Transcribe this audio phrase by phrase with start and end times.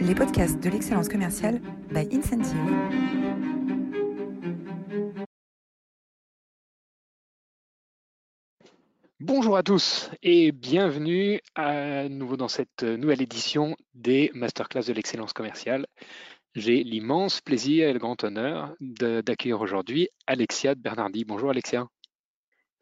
[0.00, 2.56] les podcasts de l'excellence commerciale by Incentive.
[9.18, 15.34] Bonjour à tous et bienvenue à nouveau dans cette nouvelle édition des Masterclass de l'excellence
[15.34, 15.86] commerciale.
[16.54, 21.26] J'ai l'immense plaisir et le grand honneur d'accueillir aujourd'hui Alexia de Bernardi.
[21.26, 21.86] Bonjour Alexia.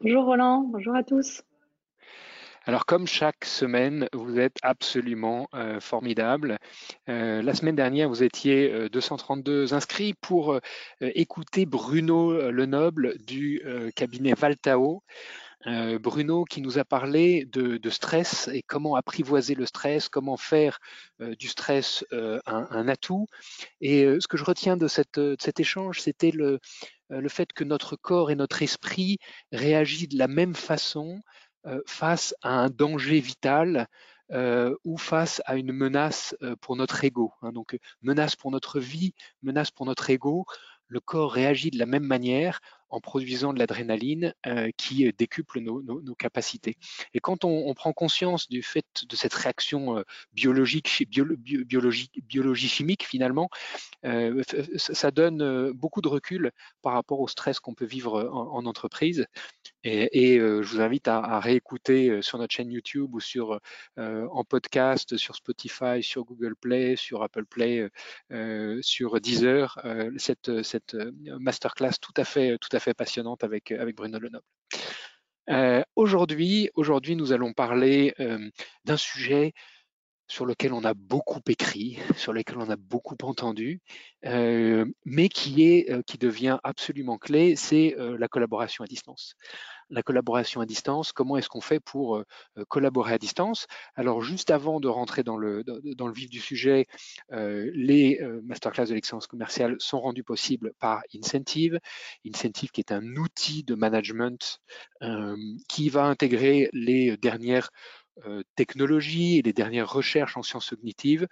[0.01, 1.43] Bonjour Roland, bonjour à tous.
[2.69, 6.59] Alors comme chaque semaine, vous êtes absolument euh, formidable.
[7.09, 10.61] Euh, la semaine dernière, vous étiez 232 euh, inscrits pour
[11.01, 13.63] écouter Bruno Lenoble du
[13.97, 15.03] cabinet Valtao.
[15.65, 20.79] Bruno qui nous a parlé de, stress et comment apprivoiser le stress, comment faire
[21.19, 22.05] du stress
[22.47, 23.27] un, atout.
[23.81, 26.61] Et ce que je retiens de, cet échange, c'était le,
[27.29, 29.19] fait que notre corps et notre esprit
[29.53, 31.23] réagissent de la même façon
[31.87, 33.89] face à un danger vital
[34.31, 37.33] euh, ou face à une menace euh, pour notre ego.
[37.41, 37.53] Hein.
[37.53, 40.45] donc, menace pour notre vie, menace pour notre ego.
[40.87, 45.61] Le corps réagit de la même manière en produisant de l'adrénaline euh, qui euh, décuple
[45.61, 46.77] nos, capacités.
[47.15, 53.49] Et quand on, prend conscience du fait de cette réaction euh, biologique, biologie chimique finalement,
[54.77, 56.51] ça donne beaucoup de recul
[56.83, 59.27] par rapport au stress qu'on peut vivre en, entreprise.
[59.85, 63.61] Et, je vous invite à, réécouter sur notre chaîne YouTube ou sur
[63.97, 67.89] en podcast, sur Spotify, sur Google Play, sur Apple Play,
[68.81, 69.79] sur Deezer,
[70.17, 70.97] cette,
[71.39, 72.59] masterclass tout à fait
[72.95, 74.45] passionnante avec, avec Bruno Lenoble.
[75.51, 78.51] Euh, aujourd'hui, aujourd'hui, nous allons parler euh,
[78.85, 79.53] d'un sujet
[80.29, 83.81] sur lequel on a beaucoup écrit, sur lequel on a beaucoup entendu,
[84.27, 89.35] euh, mais qui, est, euh, qui devient absolument clé, c'est euh, la collaboration à distance.
[89.89, 92.23] La collaboration à distance, comment est-ce qu'on fait pour
[92.69, 93.67] collaborer à distance?
[93.95, 96.85] Alors juste avant de rentrer dans le, dans le vif du sujet,
[97.31, 101.81] les masterclass de l'excellence commerciale sont rendus possibles par Incentive.
[102.27, 104.61] Incentive qui est un outil de management
[105.71, 107.71] qui va intégrer les dernières
[108.57, 111.27] technologies et les dernières recherches en sciences cognitives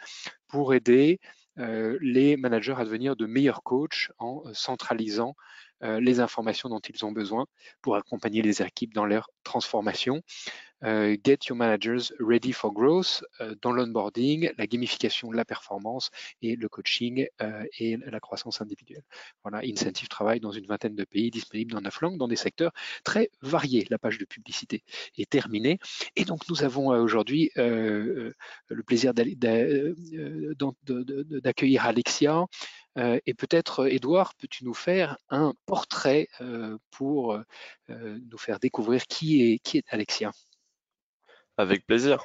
[0.49, 1.21] pour aider
[1.59, 5.35] euh, les managers à devenir de meilleurs coachs en euh, centralisant
[5.83, 7.45] les informations dont ils ont besoin
[7.83, 10.23] pour accompagner les équipes dans leur transformation.
[10.85, 16.11] Euh, get Your Managers Ready for Growth euh, dans l'onboarding, la gamification de la performance
[16.43, 19.03] et le coaching euh, et la croissance individuelle.
[19.43, 22.73] Voilà, Incentive travaille dans une vingtaine de pays disponibles dans neuf langues, dans des secteurs
[23.05, 23.87] très variés.
[23.91, 24.85] La page de publicité
[25.17, 25.79] est terminée.
[26.15, 28.35] Et donc, nous avons aujourd'hui le
[28.87, 29.15] plaisir
[31.43, 32.45] d'accueillir Alexia.
[32.97, 36.29] et peut-être, Edouard, peux-tu nous faire un portrait
[36.91, 37.39] pour
[37.89, 40.33] nous faire découvrir qui est, qui est Alexia?
[41.57, 42.25] Avec plaisir.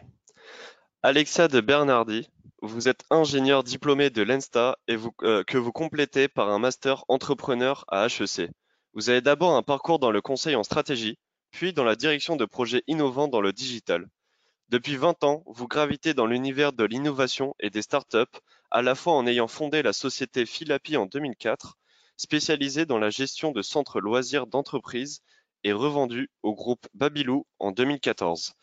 [1.04, 2.30] Alexia de Bernardi,
[2.62, 7.86] vous êtes ingénieur diplômé de l'ENSTA et euh, que vous complétez par un master entrepreneur
[7.88, 8.52] à HEC.
[8.94, 11.18] Vous avez d'abord un parcours dans le conseil en stratégie,
[11.50, 14.08] puis dans la direction de projets innovants dans le digital.
[14.70, 19.14] Depuis 20 ans, vous gravitez dans l'univers de l'innovation et des startups, à la fois
[19.14, 21.78] en ayant fondé la société Philapi en 2004,
[22.16, 25.22] spécialisée dans la gestion de centres loisirs d'entreprise
[25.64, 28.54] et revendue au groupe Babylou en 2014.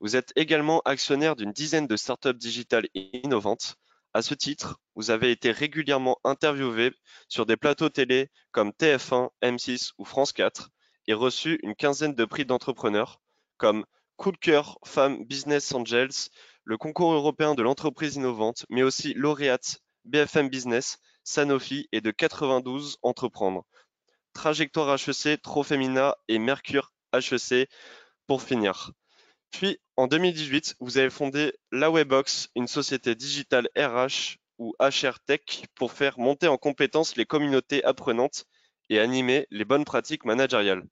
[0.00, 3.76] Vous êtes également actionnaire d'une dizaine de startups digitales innovantes.
[4.12, 6.92] À ce titre, vous avez été régulièrement interviewé
[7.28, 10.70] sur des plateaux télé comme TF1, M6 ou France 4
[11.06, 13.20] et reçu une quinzaine de prix d'entrepreneurs
[13.56, 13.84] comme
[14.24, 16.30] de cœur Femmes Business Angels,
[16.64, 22.98] le concours européen de l'entreprise innovante, mais aussi lauréate BFM Business, Sanofi et de 92
[23.02, 23.64] Entreprendre.
[24.32, 27.68] Trajectoire HEC, Trofemina et Mercure HEC
[28.26, 28.92] pour finir.
[29.58, 35.64] Puis, en 2018, vous avez fondé la Webox, une société digitale RH ou HR Tech
[35.74, 38.44] pour faire monter en compétence les communautés apprenantes
[38.90, 40.84] et animer les bonnes pratiques managériales.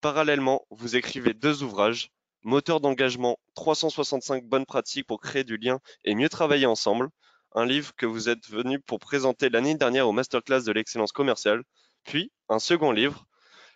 [0.00, 2.10] Parallèlement, vous écrivez deux ouvrages,
[2.42, 7.10] Moteur d'engagement 365 bonnes pratiques pour créer du lien et mieux travailler ensemble,
[7.54, 11.62] un livre que vous êtes venu pour présenter l'année dernière au Masterclass de l'excellence commerciale,
[12.02, 13.24] puis un second livre,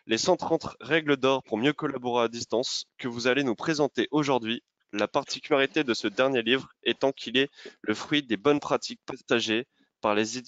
[0.07, 4.63] les 130 règles d'or pour mieux collaborer à distance que vous allez nous présenter aujourd'hui.
[4.93, 7.51] La particularité de ce dernier livre étant qu'il est
[7.83, 9.67] le fruit des bonnes pratiques partagées
[10.01, 10.39] par les,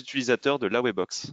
[0.00, 1.32] utilisateurs de la Webbox.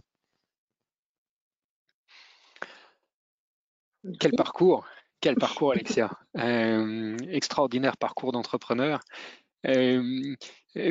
[4.18, 4.86] Quel parcours,
[5.20, 6.10] quel parcours Alexia?
[6.38, 9.00] Euh, extraordinaire parcours d'entrepreneur.
[9.66, 10.34] Euh,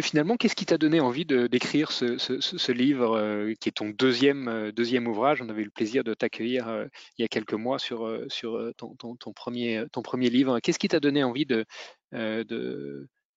[0.01, 4.71] finalement, qu'est-ce qui t'a donné envie d'écrire ce, livre euh, qui est ton deuxième, euh,
[4.71, 5.41] deuxième ouvrage?
[5.41, 6.87] On avait eu le plaisir de t'accueillir
[7.17, 10.59] il y a quelques mois sur, sur ton, ton, premier, ton premier livre.
[10.59, 11.65] Qu'est-ce qui t'a donné envie de,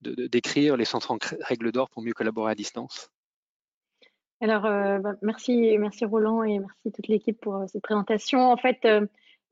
[0.05, 3.11] décrire les 130 règles d'or pour mieux collaborer à distance?
[4.41, 8.51] Alors, bah, merci, merci Roland et merci toute l'équipe pour cette présentation.
[8.51, 8.85] En fait,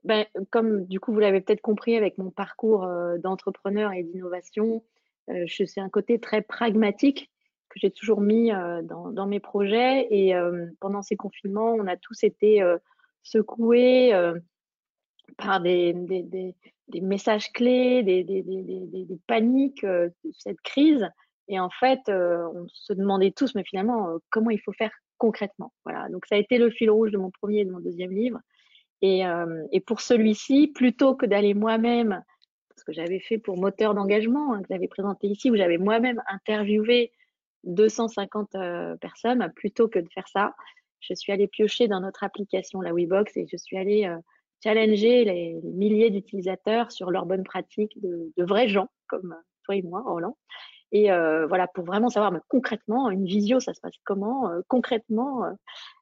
[0.03, 2.89] ben, comme du coup vous l'avez peut-être compris avec mon parcours
[3.23, 4.83] d'entrepreneur et d'innovation,
[5.47, 7.31] je suis un côté très pragmatique
[7.69, 10.07] que j'ai toujours mis dans, dans, mes projets.
[10.11, 10.35] Et
[10.81, 12.63] pendant ces confinements, on a tous été
[13.23, 14.13] secoués
[15.39, 15.95] par des,
[17.01, 19.87] messages clés, des, paniques
[20.39, 21.09] cette crise.
[21.49, 25.73] Et en fait, on se demandait tous, mais finalement, comment il faut faire concrètement?
[25.85, 26.09] Voilà.
[26.09, 28.41] Donc ça a été le fil rouge de mon premier et de mon deuxième livre.
[29.03, 29.23] Et,
[29.73, 32.23] et pour celui-ci, plutôt que d'aller moi-même,
[32.93, 37.13] j'avais fait pour moteur d'engagement, hein, que j'avais présenté ici, où j'avais moi-même interviewé
[37.65, 40.55] 250 euh, personnes, plutôt que de faire ça,
[41.01, 44.17] je suis allée piocher dans notre application, la WeBox, et je suis allée euh,
[44.63, 49.35] challenger les, milliers d'utilisateurs sur leurs bonnes pratiques de, vrais gens, comme
[49.65, 50.37] toi et moi, Roland.
[50.93, 55.45] Et euh, voilà, pour vraiment savoir mais concrètement, une visio, ça se passe comment Concrètement,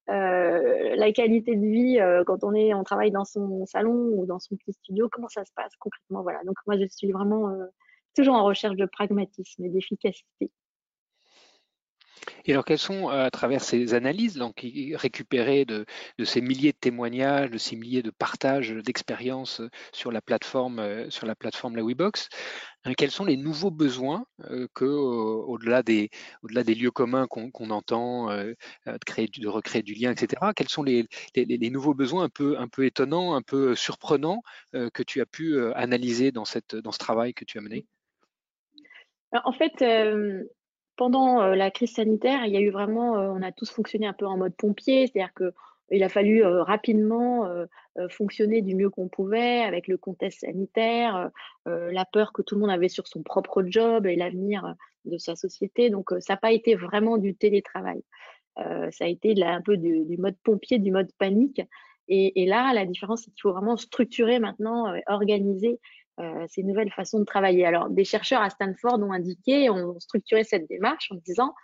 [0.08, 4.56] la qualité de vie quand on est, on travaille dans son salon ou dans son
[4.56, 6.42] petit studio, comment ça se passe concrètement Voilà.
[6.44, 7.52] Donc moi, je suis vraiment
[8.16, 10.50] toujours en recherche de pragmatisme et d'efficacité.
[12.44, 15.84] Et alors, quelles sont, euh, à travers ces analyses donc, récupérées de,
[16.24, 21.10] ces milliers de témoignages, de ces milliers de partages d'expériences euh, sur la plateforme, euh,
[21.10, 22.28] sur la plateforme la WeBox,
[22.96, 24.24] quels sont les nouveaux besoins
[24.74, 26.08] que, au-delà des,
[26.42, 28.56] au-delà des lieux communs qu'on, entend, de,
[29.04, 30.52] créer, de recréer du lien, etc.
[30.56, 31.06] Quels sont les,
[31.70, 34.42] nouveaux besoins un peu, un peu étonnants, un peu surprenants
[34.72, 37.84] que tu as pu analyser dans, cette, dans ce travail que tu as mené?
[39.32, 39.82] En fait,
[40.98, 44.06] pendant euh, la crise sanitaire, il y a eu vraiment, euh, on a tous fonctionné
[44.06, 45.54] un peu en mode pompier, c'est-à-dire que
[45.90, 47.48] il a fallu euh, rapidement
[48.10, 51.30] fonctionner du mieux qu'on pouvait avec le contexte sanitaire,
[51.64, 54.74] la peur que tout le monde avait sur son propre job et l'avenir
[55.06, 55.88] de sa société.
[55.88, 58.02] Donc, ça n'a pas été vraiment du télétravail.
[58.56, 61.62] ça a été un peu du, mode pompier, du mode panique.
[62.08, 65.80] Et là, la différence, c'est qu'il faut vraiment structurer maintenant, organiser
[66.20, 67.64] euh, ces nouvelles façons de travailler.
[67.64, 71.54] Alors, des chercheurs à Stanford ont indiqué, ont structuré cette démarche en disant,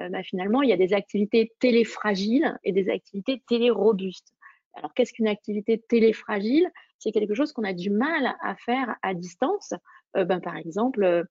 [0.00, 4.34] euh, bah, finalement, il y a des activités téléfragiles et des activités télérobustes.
[4.74, 6.68] Alors, qu'est-ce qu'une activité téléfragile?
[6.98, 9.74] C'est quelque chose qu'on a du mal à faire à distance.
[10.16, 11.24] Euh, ben, par exemple,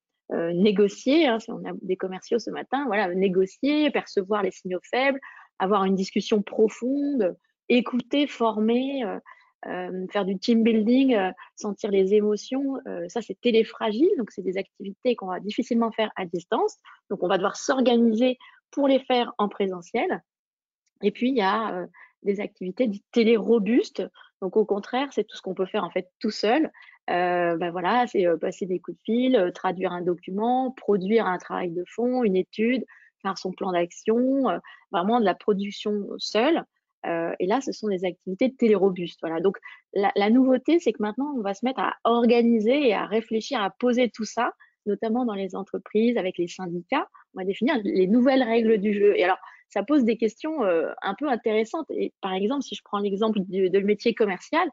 [0.53, 5.19] négocier, hein, si on a des commerciaux ce matin, voilà, négocier, percevoir les signaux faibles,
[5.57, 7.35] avoir une discussion profonde,
[7.67, 9.03] écouter, former,
[9.67, 14.41] euh, faire du team building, euh, sentir les émotions, euh, ça c'est téléfragile, donc c'est
[14.41, 16.77] des activités qu'on va difficilement faire à distance.
[17.09, 18.38] Donc on va devoir s'organiser
[18.71, 20.23] pour les faire en présentiel.
[21.01, 21.88] Et puis il y a
[22.23, 24.03] des activités dites télé-robustes.
[24.41, 26.71] Donc au contraire, c'est tout ce qu'on peut faire en fait tout seul.
[27.07, 31.83] ben voilà, c'est passer des coups de fil, traduire un document, produire un travail de
[31.88, 32.85] fond, une étude,
[33.21, 34.44] faire son plan d'action,
[34.91, 36.63] vraiment de la production seule.
[37.05, 39.19] Euh, et là, ce sont des activités télérobustes.
[39.21, 39.39] Voilà.
[39.39, 39.57] Donc,
[39.93, 43.69] la, nouveauté, c'est que maintenant, on va se mettre à organiser et à réfléchir, à
[43.69, 44.53] poser tout ça,
[44.85, 47.07] notamment dans les entreprises, avec les syndicats.
[47.33, 49.17] On va définir les nouvelles règles du jeu.
[49.17, 49.37] Et alors,
[49.69, 51.85] ça pose des questions euh, un peu intéressantes.
[51.91, 54.67] Et par exemple, si je prends l'exemple de, de métier commercial,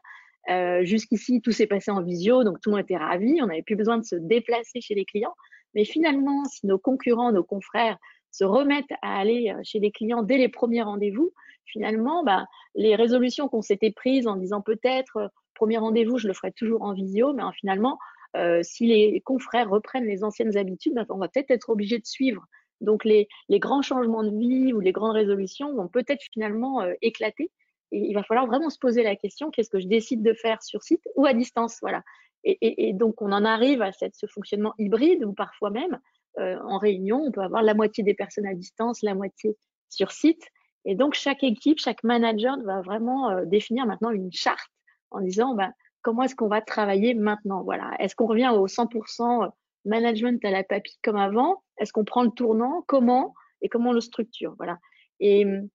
[0.49, 3.39] euh, jusqu'ici, tout s'est passé en visio, donc tout le monde était ravi.
[3.41, 5.35] On n'avait plus besoin de se déplacer chez les clients.
[5.75, 7.97] Mais finalement, si nos concurrents, nos confrères
[8.31, 11.31] se remettent à aller chez les clients dès les premiers rendez-vous,
[11.67, 16.33] finalement, bah, les résolutions qu'on s'était prises en disant peut-être, euh, premier rendez-vous, je le
[16.33, 17.97] ferai toujours en visio, mais finalement,
[18.35, 22.05] euh, si les confrères reprennent les anciennes habitudes, bah, on va peut-être être obligé de
[22.05, 22.45] suivre.
[22.81, 27.51] Donc les, grands changements de vie ou les grandes résolutions vont peut-être finalement euh, éclater.
[27.91, 30.61] Et il va falloir vraiment se poser la question qu'est-ce que je décide de faire
[30.61, 32.03] sur site ou à distance, voilà.
[32.43, 35.99] Et, donc on en arrive à ce fonctionnement hybride où parfois même
[36.37, 39.57] en réunion on peut avoir la moitié des personnes à distance, la moitié
[39.89, 40.43] sur site.
[40.87, 44.71] Et donc, chaque équipe, chaque manager va vraiment euh, définir maintenant une charte
[45.11, 47.61] en disant bah, comment est-ce qu'on va travailler maintenant.
[47.61, 47.91] Voilà.
[47.99, 49.47] Est-ce qu'on revient au 100% euh,
[49.83, 51.61] management à la papille comme avant?
[51.77, 52.85] Est-ce qu'on prend le tournant?
[52.87, 53.35] Comment?
[53.61, 54.77] Et comment on le structure Voilà.
[55.19, 55.67] Et hum,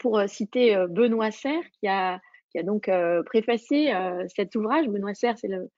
[0.00, 2.90] pour euh, citer Benoît Serre, qui a, qui a donc
[3.26, 3.92] préfacé
[4.34, 5.70] cet ouvrage, Benoît Serre, c'est le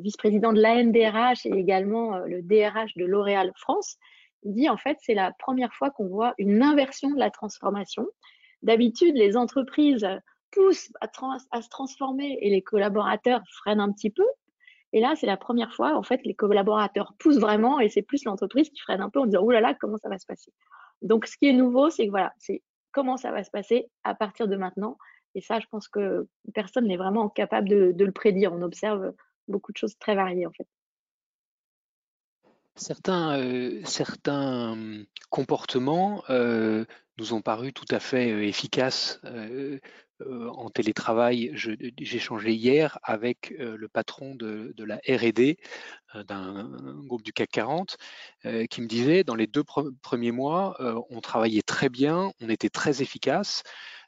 [0.00, 3.96] vice-président de l'ANDRH et également le DRH de L'Oréal France
[4.44, 8.06] dit en fait c'est la première fois qu'on voit une inversion de la transformation.
[8.62, 10.06] D'habitude, les entreprises
[10.52, 14.26] poussent à, se transformer et les collaborateurs freinent un petit peu.
[14.92, 18.24] Et là, c'est la première fois, en fait, les collaborateurs poussent vraiment et c'est plus
[18.24, 20.52] l'entreprise qui freine un peu en disant, oh là là, comment ça va se passer?
[21.00, 24.14] Donc, ce qui est nouveau, c'est que voilà, c'est comment ça va se passer à
[24.14, 24.98] partir de maintenant.
[25.34, 28.52] Et ça, je pense que personne n'est vraiment capable de, de le prédire.
[28.52, 29.14] On observe
[29.48, 30.68] beaucoup de choses très variées, en fait.
[32.74, 33.82] Certains, euh,
[34.28, 36.84] hum, comportements euh,
[37.18, 39.20] nous ont paru tout à fait euh, efficaces
[40.24, 41.50] en télétravail.
[41.54, 45.56] J'ai changé hier avec le patron de, la R&D
[46.28, 46.70] d'un
[47.06, 47.96] groupe du CAC 40
[48.70, 50.76] qui me disait dans les deux premiers mois,
[51.10, 53.64] on travaillait très bien, on était très efficace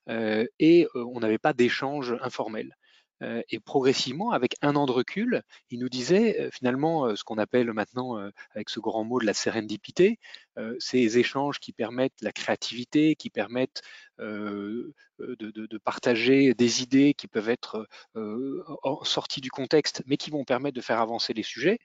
[0.09, 2.77] et on n'avait pas d'échange informel.
[3.25, 7.25] Euh, et progressivement, avec un an de recul, il nous disait euh, finalement euh, ce
[7.25, 8.17] qu'on appelle maintenant,
[8.55, 10.19] avec ce grand mot de la sérendipité,
[10.79, 13.83] ces échanges qui permettent la créativité, qui permettent
[14.19, 14.95] de,
[15.85, 17.89] partager des idées qui peuvent être
[19.03, 21.79] sorties du contexte, mais qui vont permettre de faire avancer les sujets.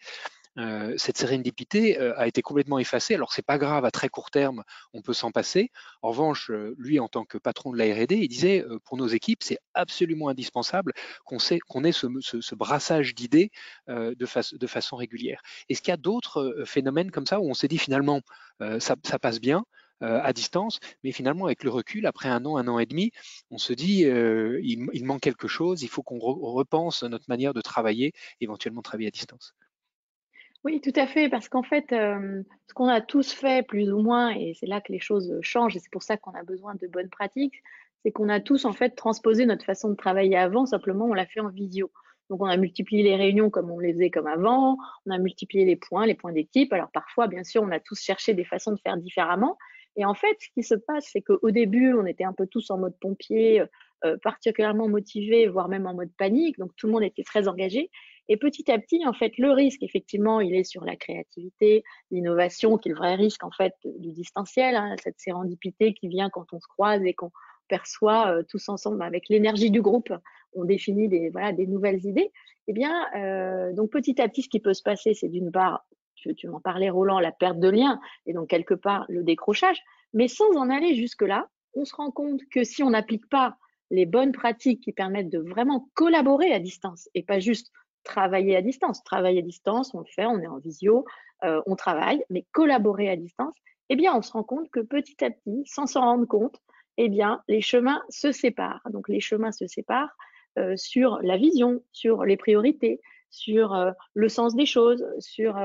[0.57, 3.15] Euh, cette sérendipité euh, a été complètement effacée.
[3.15, 4.63] Alors c'est pas grave, à très court terme,
[4.93, 5.71] on peut s'en passer.
[6.01, 9.07] En revanche, euh, lui, en tant que patron de la R&D, il disait pour nos
[9.07, 10.93] équipes, c'est absolument indispensable
[11.25, 11.37] qu'on
[11.83, 13.51] ait ce, brassage d'idées
[13.87, 14.25] de,
[14.67, 15.41] façon régulière.
[15.69, 18.21] Est-ce qu'il y a d'autres phénomènes comme ça où on s'est dit finalement
[18.79, 19.63] ça, passe bien
[20.01, 23.11] à distance, mais finalement avec le recul, après un an, un an et demi,
[23.51, 28.13] on se dit il, manque quelque chose, il faut qu'on repense notre manière de travailler,
[28.41, 29.53] éventuellement travailler à distance?
[30.65, 33.99] Oui, tout à fait, parce qu'en fait, euh, ce qu'on a tous fait plus ou
[34.01, 36.75] moins, et c'est là que les choses changent, et c'est pour ça qu'on a besoin
[36.75, 37.61] de bonnes pratiques,
[38.03, 41.25] c'est qu'on a tous en fait transposé notre façon de travailler avant, simplement on l'a
[41.25, 41.91] fait en visio.
[42.29, 45.65] Donc on a multiplié les réunions comme on les faisait comme avant, on a multiplié
[45.65, 46.71] les points, les points d'équipe.
[46.73, 49.57] Alors parfois, bien sûr, on a tous cherché des façons de faire différemment.
[49.95, 52.69] Et en fait, ce qui se passe, c'est qu'au début, on était un peu tous
[52.69, 53.63] en mode pompier,
[54.05, 56.57] euh, particulièrement motivés, voire même en mode panique.
[56.59, 57.89] Donc tout le monde était très engagé.
[58.31, 62.77] Et petit à petit, en fait, le risque, effectivement, il est sur la créativité, l'innovation,
[62.77, 66.45] qui est le vrai risque, en fait, du distanciel, hein, cette sérendipité qui vient quand
[66.53, 67.31] on se croise et qu'on
[67.67, 70.13] perçoit euh, tous ensemble avec l'énergie du groupe,
[70.53, 71.31] on définit des,
[71.67, 72.31] nouvelles idées.
[72.67, 75.87] Eh bien, euh, donc petit à petit, ce qui peut se passer, c'est d'une part,
[76.13, 79.81] tu, tu m'en parlais, Roland, la perte de lien, et donc quelque part le décrochage,
[80.13, 83.57] mais sans en aller jusque-là, on se rend compte que si on n'applique pas
[83.89, 87.71] les bonnes pratiques qui permettent de vraiment collaborer à distance et pas juste
[88.09, 89.03] travailler à distance.
[89.03, 91.05] Travailler à distance, on le fait, on est en visio,
[91.43, 93.53] euh, on travaille, mais collaborer à distance,
[93.89, 96.59] eh bien, on se rend compte que petit à petit, sans s'en rendre compte,
[96.97, 98.85] eh bien, les chemins se séparent.
[98.91, 100.15] Donc, les chemins se séparent
[100.57, 102.99] euh, sur la vision, sur les priorités,
[103.29, 105.55] sur euh, le sens des choses, sur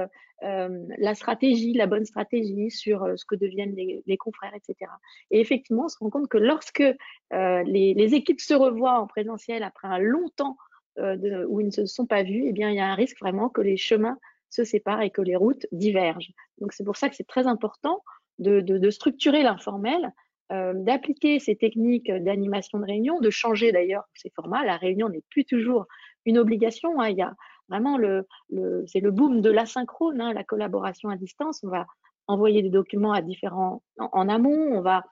[0.43, 4.91] la stratégie, la bonne stratégie, sur ce que deviennent les, confrères, etc.
[5.31, 6.85] Et effectivement, on se rend compte que lorsque
[7.31, 10.59] les, les, équipes se revoient en présentiel après un long temps
[10.99, 13.19] euh, où ils ne se sont pas vus, eh bien, il y a un risque
[13.21, 14.19] vraiment que les chemins
[14.51, 16.33] se séparent et que les routes divergent.
[16.59, 18.03] Donc, c'est pour ça que c'est très important
[18.39, 20.13] de, de, de structurer l'informel,
[20.53, 24.65] euh, d'appliquer ces techniques d'animation de réunion, de changer d'ailleurs ces formats.
[24.65, 25.87] La réunion n'est plus toujours
[26.25, 27.01] une obligation.
[27.01, 27.09] Hein.
[27.09, 27.35] Il y a
[27.69, 31.65] vraiment le, le c'est le boom de l'asynchrone, hein, la collaboration à distance.
[31.65, 31.87] On va
[32.27, 34.77] envoyer des documents à différents en amont.
[34.77, 35.05] On va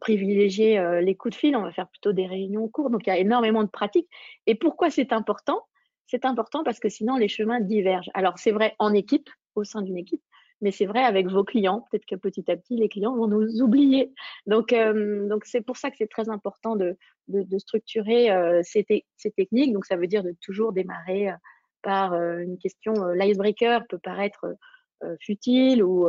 [0.00, 2.92] privilégier euh, les coups de fil, on va faire plutôt des réunions courtes.
[2.92, 4.08] Donc il y a énormément de pratiques.
[4.46, 5.62] Et pourquoi c'est important?
[6.06, 8.10] C'est important parce que sinon les chemins divergent.
[8.14, 10.22] Alors c'est vrai en équipe, au sein d'une équipe,
[10.60, 11.86] mais c'est vrai avec vos clients.
[11.90, 14.12] Peut-être que petit à petit les clients vont nous oublier.
[14.46, 16.96] Donc euh, donc c'est pour ça que c'est très important de,
[17.28, 18.84] de, structurer euh, ces,
[19.16, 19.72] ces, techniques.
[19.72, 21.32] Donc ça veut dire de toujours démarrer
[21.82, 22.94] par une question.
[23.12, 24.46] L'icebreaker peut paraître
[25.20, 26.08] futile ou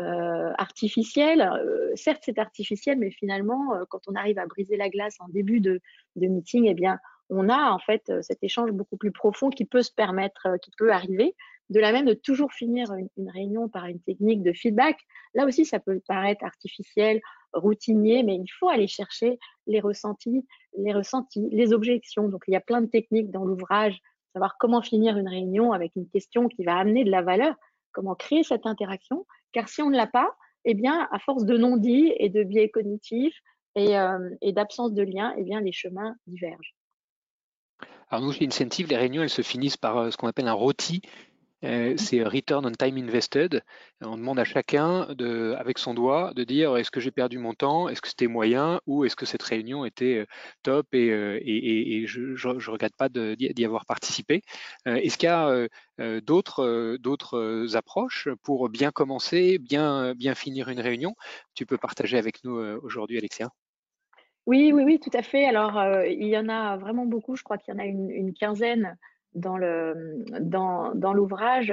[0.00, 1.40] euh, artificiel.
[1.40, 5.28] Euh, certes, c'est artificiel, mais finalement, euh, quand on arrive à briser la glace en
[5.28, 5.80] début de,
[6.16, 6.98] de meeting, eh bien,
[7.30, 10.92] on a en fait cet échange beaucoup plus profond qui peut se permettre, qui peut
[10.92, 11.36] arriver.
[11.70, 14.98] De la même de toujours finir une, une, réunion par une technique de feedback.
[15.32, 17.20] Là aussi, ça peut paraître artificiel,
[17.54, 20.44] routinier, mais il faut aller chercher les ressentis,
[20.76, 22.28] les ressentis, les objections.
[22.28, 23.98] Donc, il y a plein de techniques dans l'ouvrage,
[24.32, 27.54] savoir comment finir une réunion avec une question qui va amener de la valeur,
[27.92, 29.24] comment créer cette interaction
[29.54, 32.68] car si on ne l'a pas, eh bien, à force de non-dits et de biais
[32.68, 33.38] cognitifs
[33.76, 36.74] et, euh, d'absence de lien, eh bien, les chemins divergent.
[38.10, 40.52] Alors nous, chez Incentive, les réunions, elles se finissent par euh, ce qu'on appelle un
[40.52, 41.00] rôti,
[41.96, 43.62] c'est Return on Time Invested.
[44.02, 45.08] On demande à chacun,
[45.58, 48.80] avec son doigt, de dire est-ce que j'ai perdu mon temps, est-ce que c'était moyen?
[48.86, 50.26] Ou est-ce que cette réunion était euh,
[50.62, 51.40] top et, euh,
[52.06, 54.42] je ne regrette pas d'y avoir participé.
[54.86, 55.68] est-ce qu'il y a
[56.20, 61.14] d'autres approches pour bien commencer, bien finir une réunion?
[61.54, 63.48] Tu peux partager avec nous aujourd'hui, Alexia
[64.46, 65.46] oui, oui, oui, tout à fait.
[65.46, 67.34] Alors, il y en a vraiment beaucoup.
[67.34, 68.98] Je crois qu'il y en a une quinzaine
[69.34, 71.72] dans l'ouvrage,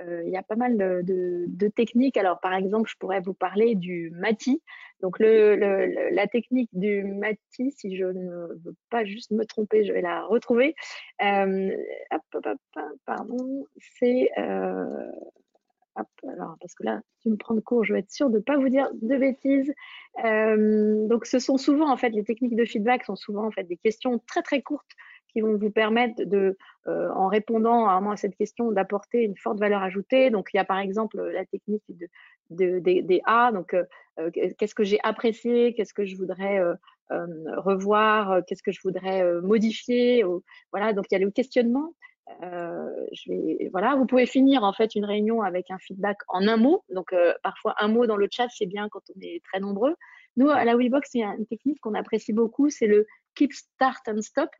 [0.00, 2.16] euh, il y a pas mal de, techniques.
[2.16, 4.62] Alors, par exemple, je pourrais vous parler du mati.
[5.00, 10.02] Donc, la technique du mati, si je ne veux pas juste me tromper, je vais
[10.02, 10.74] la retrouver.
[11.22, 11.70] Euh,
[12.12, 13.66] hop, hop, hop, pardon,
[13.98, 15.12] c'est euh,
[16.26, 18.42] alors, parce que là, tu me prends de court, je vais être sûre de ne
[18.42, 19.72] pas vous dire de bêtises.
[20.24, 23.64] Euh, donc, ce sont souvent, en fait, les techniques de feedback sont souvent, en fait,
[23.64, 24.90] des questions très, très courtes
[25.32, 29.82] qui vont vous permettre de, euh, en répondant à, cette question, d'apporter une forte valeur
[29.82, 30.30] ajoutée.
[30.30, 31.82] Donc, il y a par exemple la technique
[32.50, 33.52] de, des A.
[33.52, 36.60] Donc, euh, qu'est-ce que j'ai apprécié, qu'est-ce que je voudrais
[37.10, 40.24] revoir, qu'est-ce que je voudrais modifier?
[40.72, 40.92] Voilà.
[40.92, 41.92] Donc, il y a le questionnement.
[42.42, 43.06] Euh,
[43.70, 46.84] voilà, vous pouvez finir en fait une réunion avec un feedback en un mot.
[46.90, 49.94] Donc euh, parfois un mot dans le chat c'est bien quand on est très nombreux.
[50.36, 54.22] Nous à la WeBox c'est une technique qu'on apprécie beaucoup, c'est le keep, start and
[54.22, 54.50] stop.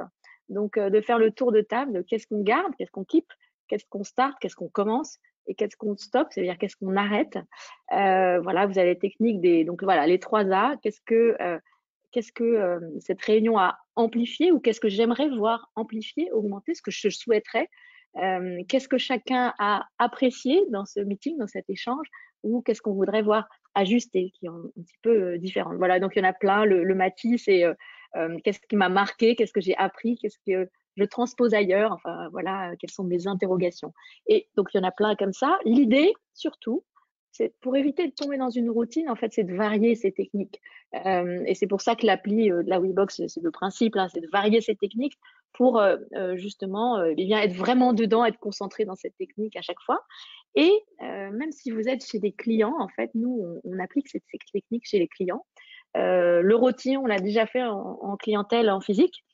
[0.48, 3.26] Donc euh, de faire le tour de table, qu'est-ce qu'on garde, qu'est-ce qu'on keep,
[3.68, 7.36] qu'est-ce qu'on start, qu'est-ce qu'on commence et qu'est-ce qu'on stop, c'est-à-dire qu'est-ce qu'on arrête.
[7.90, 10.76] voilà, vous avez les techniques des donc voilà les trois A.
[10.82, 11.36] Qu'est-ce que
[12.12, 16.82] qu'est-ce que euh, cette réunion a amplifié ou qu'est-ce que j'aimerais voir amplifier, augmenter, ce
[16.82, 17.68] que je souhaiterais,
[18.22, 22.06] euh, qu'est-ce que chacun a apprécié dans ce meeting, dans cet échange,
[22.42, 25.74] ou qu'est-ce qu'on voudrait voir ajuster, qui est un, petit peu euh, différent.
[25.76, 26.64] Voilà, donc il y en a plein.
[26.64, 27.48] Le, le Matisse,
[28.14, 32.28] c'est qu'est-ce qui m'a marqué, qu'est-ce que j'ai appris, qu'est-ce que je transpose ailleurs, enfin
[32.30, 33.92] voilà, quelles sont mes interrogations.
[34.26, 35.58] Et donc il y en a plein comme ça.
[35.64, 36.84] L'idée, surtout,
[37.32, 40.60] c'est pour éviter de tomber dans une routine, en fait, c'est de varier ces techniques.
[41.06, 44.08] Euh, et c'est pour ça que l'appli euh, de la WeBox, c'est le principe, hein,
[44.12, 45.18] c'est de varier ces techniques
[45.54, 45.96] pour euh,
[46.36, 50.02] justement eh bien, être vraiment dedans, être concentré dans cette technique à chaque fois.
[50.54, 54.86] Et même si vous êtes chez des clients, en fait, nous, on, applique cette, technique
[54.86, 55.44] chez les clients.
[55.94, 59.24] Le rôti, on l'a déjà fait en, en, clientèle, en physique.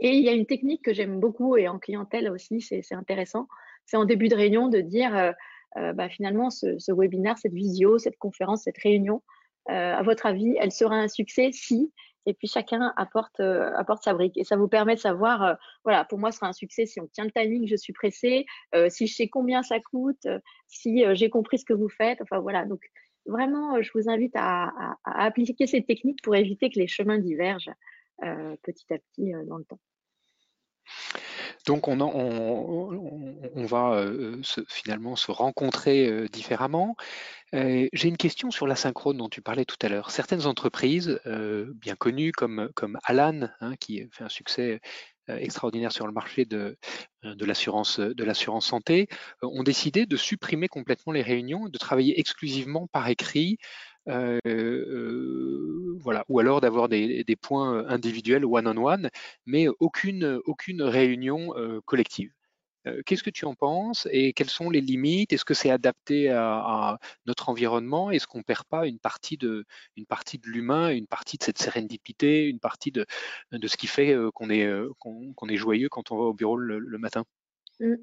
[0.00, 3.46] Et il y a une technique que j'aime beaucoup et en clientèle aussi, c'est intéressant.
[3.86, 5.32] C'est en début de réunion de dire
[5.76, 9.22] euh, bah, finalement, ce, ce, webinaire, cette visio, cette conférence, cette réunion,
[9.70, 11.50] euh, à votre avis, elle sera un succès?
[11.52, 11.92] Si
[12.26, 14.38] et puis chacun apporte, euh, apporte sa brique.
[14.38, 17.06] Et ça vous permet de savoir, voilà, pour moi, ce sera un succès si on
[17.08, 18.46] tient le timing, je suis pressée,
[18.88, 20.26] si je sais combien ça coûte,
[20.66, 22.22] si j'ai compris ce que vous faites.
[22.22, 22.80] Enfin voilà, donc
[23.26, 27.72] vraiment, je vous invite à, appliquer ces techniques pour éviter que les chemins divergent
[28.62, 29.80] petit à petit dans le temps.
[31.66, 31.96] Donc on,
[33.66, 36.94] va euh, finalement se rencontrer euh, différemment.
[37.54, 40.10] Euh, j'ai une question sur l'asynchrone dont tu parlais tout à l'heure.
[40.10, 44.80] Certaines entreprises bien connues comme, comme Alan, hein, qui fait un succès
[45.28, 46.76] extraordinaire sur le marché de,
[47.22, 48.00] de l'assurance
[48.66, 49.08] santé,
[49.42, 53.58] ont décidé de supprimer complètement les réunions, de travailler exclusivement par écrit
[54.08, 59.10] euh, euh, voilà, ou alors d'avoir des, points individuels one-on-one,
[59.46, 62.30] mais aucune, aucune réunion euh, collective.
[63.06, 65.32] Qu'est-ce que tu en penses et quelles sont les limites?
[65.32, 68.10] Est-ce que c'est adapté à, notre environnement?
[68.10, 69.64] Est-ce qu'on perd pas une partie de,
[69.96, 73.06] une partie de l'humain, une partie de cette sérendipité, une partie de,
[73.52, 74.68] de ce qui fait qu'on est,
[74.98, 77.24] qu'on est joyeux quand on va au bureau le, matin?
[77.80, 77.94] Mmh.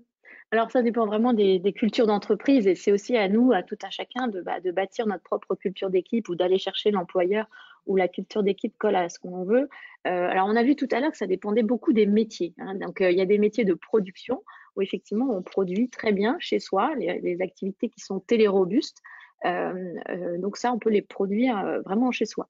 [0.53, 3.89] Alors, ça dépend vraiment des, cultures d'entreprise et c'est aussi à nous, à tout un
[3.89, 7.45] chacun, de, bah, bâtir notre propre culture d'équipe ou d'aller chercher l'employeur
[7.85, 9.69] où la culture d'équipe colle à ce qu'on veut.
[10.07, 12.53] Euh, alors, on a vu tout à l'heure que ça dépendait beaucoup des métiers.
[12.57, 12.75] Hein.
[12.75, 14.43] Donc, euh, il y a des métiers de production
[14.75, 19.01] où effectivement on produit très bien chez soi, les, activités qui sont télérobustes.
[19.45, 22.47] Euh, donc, ça, on peut les produire vraiment chez soi.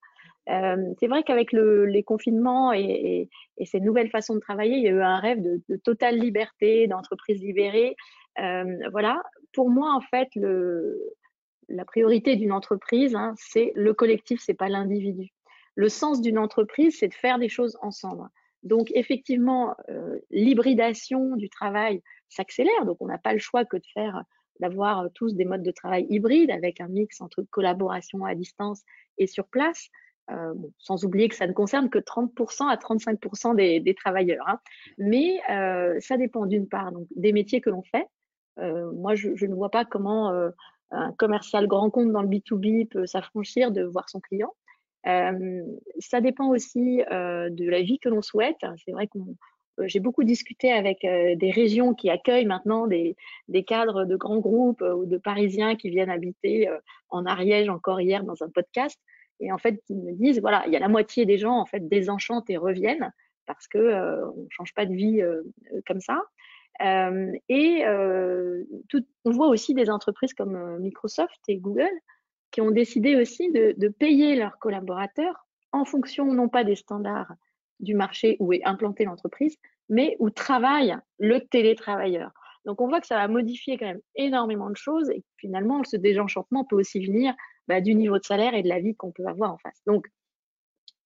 [0.49, 3.29] Euh, c'est vrai qu'avec les confinements et,
[3.63, 7.41] ces nouvelles façons de travailler, il y a eu un rêve de, totale liberté, d'entreprise
[7.41, 7.95] libérée.
[8.39, 9.21] Euh, voilà.
[9.53, 10.29] Pour moi, en fait,
[11.69, 15.29] la priorité d'une entreprise, hein, c'est le collectif, c'est pas l'individu.
[15.75, 18.27] Le sens d'une entreprise, c'est de faire des choses ensemble.
[18.63, 22.85] Donc, effectivement, euh, l'hybridation du travail s'accélère.
[22.85, 24.23] Donc, on n'a pas le choix que de faire,
[24.59, 28.83] d'avoir tous des modes de travail hybrides avec un mix entre collaboration à distance
[29.17, 29.89] et sur place.
[30.29, 34.47] Euh, sans oublier que ça ne concerne que 30% à 35% des, travailleurs.
[34.47, 34.59] Hein.
[34.97, 38.07] Mais euh, ça dépend d'une part des métiers que l'on fait.
[38.59, 40.31] Euh, moi, je, ne vois pas comment
[40.91, 44.53] un commercial grand compte dans le B2B peut s'affranchir de voir son client.
[45.03, 48.63] Ça dépend aussi de la vie que l'on souhaite.
[48.85, 49.19] C'est vrai que
[49.87, 53.15] j'ai beaucoup discuté avec des régions qui accueillent maintenant des,
[53.65, 56.69] cadres de grands groupes ou de Parisiens qui viennent habiter
[57.09, 58.99] en Ariège encore hier dans un podcast
[59.41, 61.65] et en fait qui me disent voilà il y a la moitié des gens en
[61.65, 63.11] fait désenchantent et reviennent
[63.45, 65.41] parce que euh, on change pas de vie euh,
[65.73, 66.21] euh, comme ça
[67.49, 71.91] et on voit aussi des entreprises comme Microsoft et Google
[72.51, 77.33] qui ont décidé aussi de, de, payer leurs collaborateurs en fonction non pas des standards
[77.79, 79.57] du marché où est implantée l'entreprise,
[79.89, 82.31] mais où travaille le télétravailleur.
[82.65, 85.97] Donc on voit que ça va modifier quand même énormément de choses et finalement ce
[85.97, 87.33] désenchantement peut aussi venir
[87.67, 89.81] bah, du niveau de salaire et de la vie qu'on peut avoir en face.
[89.85, 90.07] Donc,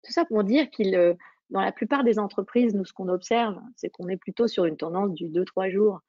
[0.04, 1.14] tout ça pour dire qu'il, euh,
[1.50, 4.78] dans la plupart des entreprises, nous, ce qu'on observe, c'est qu'on est plutôt sur une
[4.78, 6.00] tendance du 2-3 jours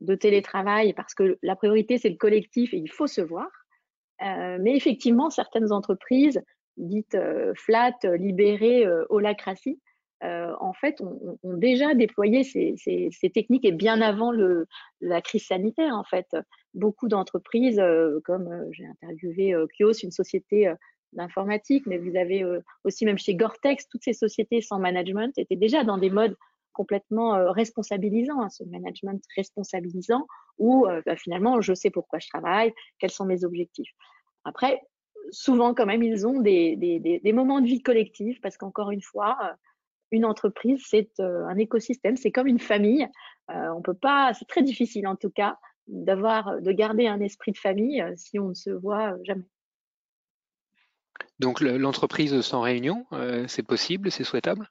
[0.00, 3.48] de télétravail parce que la priorité, c'est le collectif et il faut se voir.
[4.22, 6.42] Euh, mais effectivement, certaines entreprises
[6.76, 9.80] dites euh, flat, libérées, euh, holacratie,
[10.22, 14.32] en fait, ont, déjà déployé ces, techniques et bien avant
[15.00, 16.26] la crise sanitaire, en fait.
[16.74, 17.80] Beaucoup d'entreprises,
[18.24, 20.72] comme j'ai interviewé Kios, une société
[21.12, 22.44] d'informatique, mais vous avez
[22.82, 26.34] aussi même chez Gore-Tex, toutes ces sociétés sans management étaient déjà dans des modes
[26.76, 30.26] complètement euh, responsabilisant, hein, ce management responsabilisant,
[30.58, 33.90] où euh, bah, finalement, je sais pourquoi je travaille, quels sont mes objectifs.
[34.44, 34.82] Après,
[35.30, 39.38] souvent quand même, ils ont des, des, moments de vie collective, parce qu'encore une fois,
[39.42, 39.52] euh,
[40.12, 43.08] une entreprise, c'est un écosystème, c'est comme une famille.
[43.48, 45.58] on peut pas, c'est très difficile en tout cas,
[45.88, 49.48] d'avoir, de garder un esprit de famille si on ne se voit jamais.
[51.40, 53.04] Donc l'entreprise sans réunion,
[53.48, 54.70] c'est possible, c'est souhaitable?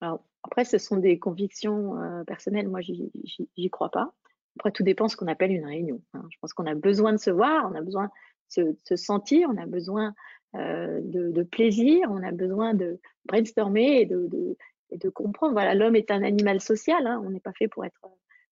[0.00, 2.68] Alors, après, ce sont des convictions euh, personnelles.
[2.68, 4.12] Moi, j'y crois pas.
[4.58, 6.02] Après, tout dépend de ce qu'on appelle une réunion.
[6.14, 6.24] Hein.
[6.30, 8.10] Je pense qu'on a besoin de se voir, on a besoin
[8.56, 10.14] de se, sentir, on a besoin
[10.56, 15.52] euh, de, plaisir, on a besoin de brainstormer et de, comprendre.
[15.52, 17.06] Voilà, l'homme est un animal social.
[17.06, 17.22] Hein.
[17.24, 18.00] On n'est pas fait pour être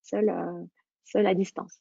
[0.02, 0.64] seul, euh,
[1.04, 1.80] seul à distance.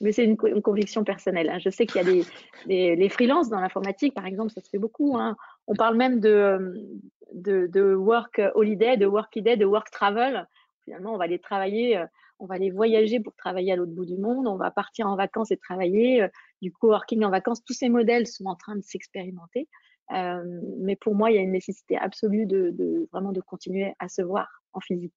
[0.00, 1.48] Mais c'est une, conviction personnelle.
[1.48, 1.58] Hein.
[1.58, 2.24] Je sais qu'il y a
[2.66, 5.16] des, les freelances dans l'informatique, par exemple, ça se fait beaucoup.
[5.16, 5.36] Hein.
[5.66, 10.46] On parle même de, work holiday, de work day, de work travel.
[10.84, 12.06] Finalement, on va aller travailler, euh,
[12.38, 14.46] on va aller voyager pour travailler à l'autre bout du monde.
[14.46, 16.22] On va partir en vacances et travailler.
[16.22, 16.28] Euh,
[16.62, 19.68] du coworking en vacances, tous ces modèles sont en train de s'expérimenter.
[20.12, 23.94] Euh, mais pour moi, il y a une nécessité absolue de, de vraiment de continuer
[23.98, 25.14] à se voir en physique.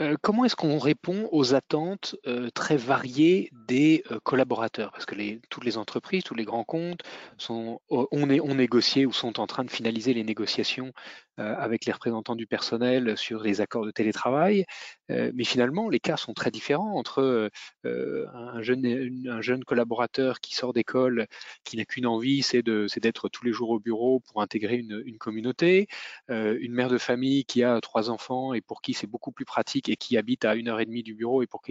[0.00, 4.90] Euh, comment est-ce qu'on répond aux attentes euh, très variées des euh, collaborateurs?
[4.90, 5.14] Parce que
[5.48, 7.02] toutes les entreprises, tous les grands comptes
[7.50, 7.78] ont,
[8.26, 10.92] négocié ou sont en train de finaliser les négociations
[11.38, 14.64] avec les représentants du personnel sur les accords de télétravail.
[15.08, 17.50] mais finalement, les cas sont très différents entre
[17.84, 21.26] un, jeune, collaborateur qui sort d'école,
[21.64, 25.88] qui n'a qu'une envie, c'est d'être tous les jours au bureau pour intégrer une, communauté,
[26.28, 29.88] une mère de famille qui a trois enfants et pour qui c'est beaucoup plus pratique
[29.88, 31.62] et qui habite à une heure et demie du bureau et pour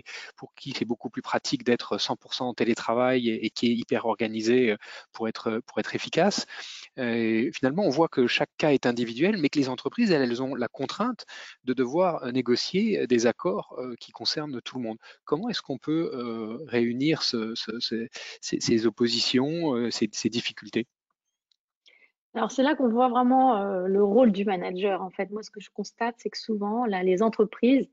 [0.56, 4.78] qui, c'est beaucoup plus pratique d'être 100% en télétravail et, qui est hyper organisé euh,
[5.12, 5.62] pour être,
[5.93, 6.45] efficace.
[6.97, 10.55] Euh, finalement, on voit que chaque cas est individuel, mais que les entreprises, elles, ont
[10.55, 11.25] la contrainte
[11.63, 14.97] de devoir euh, négocier des accords qui concernent tout le monde.
[15.25, 16.11] Comment est-ce qu'on peut
[16.67, 20.87] réunir ces, oppositions, ces difficultés?
[22.33, 25.01] Alors c'est là qu'on voit vraiment le rôle du manager.
[25.01, 27.89] En fait, moi, ce que je constate, c'est que souvent, les entreprises,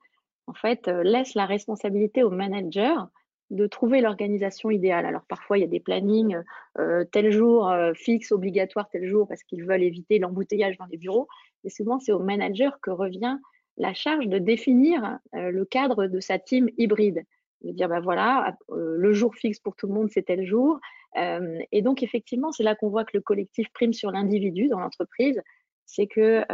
[0.49, 3.09] en fait, euh, laisse la responsabilité au manager
[3.51, 5.07] de trouver l'organisation idéale.
[5.07, 6.39] Alors parfois, il y a des plannings,
[6.79, 10.97] euh, tel jour euh, fixe, obligatoire tel jour, parce qu'ils veulent éviter l'embouteillage dans les
[10.97, 11.29] bureaux.
[11.65, 13.39] Et souvent, c'est au manager que revient
[13.77, 17.23] la charge de définir le cadre de sa team hybride.
[17.63, 20.81] De dire, ben voilà, le jour fixe pour tout le monde, c'est tel jour.
[21.17, 25.41] et donc, effectivement, c'est là qu'on voit que le collectif prime sur l'individu dans l'entreprise.
[25.87, 26.45] C'est que,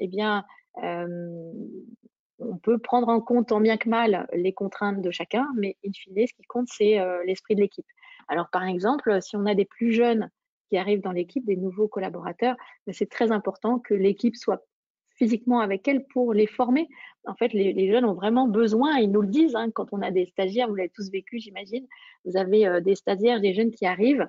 [0.00, 0.44] eh bien,
[2.42, 5.90] on peut prendre en compte tant bien que mal les contraintes de chacun, mais in
[5.92, 7.86] fine, ce qui compte, c'est euh, l'esprit de l'équipe.
[8.28, 10.30] Alors, par exemple, si on a des plus jeunes
[10.72, 12.56] qui arrivent dans l'équipe, des nouveaux collaborateurs,
[12.92, 14.64] c'est très important que l'équipe soit
[15.16, 16.88] physiquement avec elles pour les former.
[17.26, 20.10] En fait, les, jeunes ont vraiment besoin, ils nous le disent, hein, quand on a
[20.10, 21.86] des stagiaires, vous l'avez tous vécu, j'imagine,
[22.24, 24.26] vous avez euh, des stagiaires, des jeunes qui arrivent.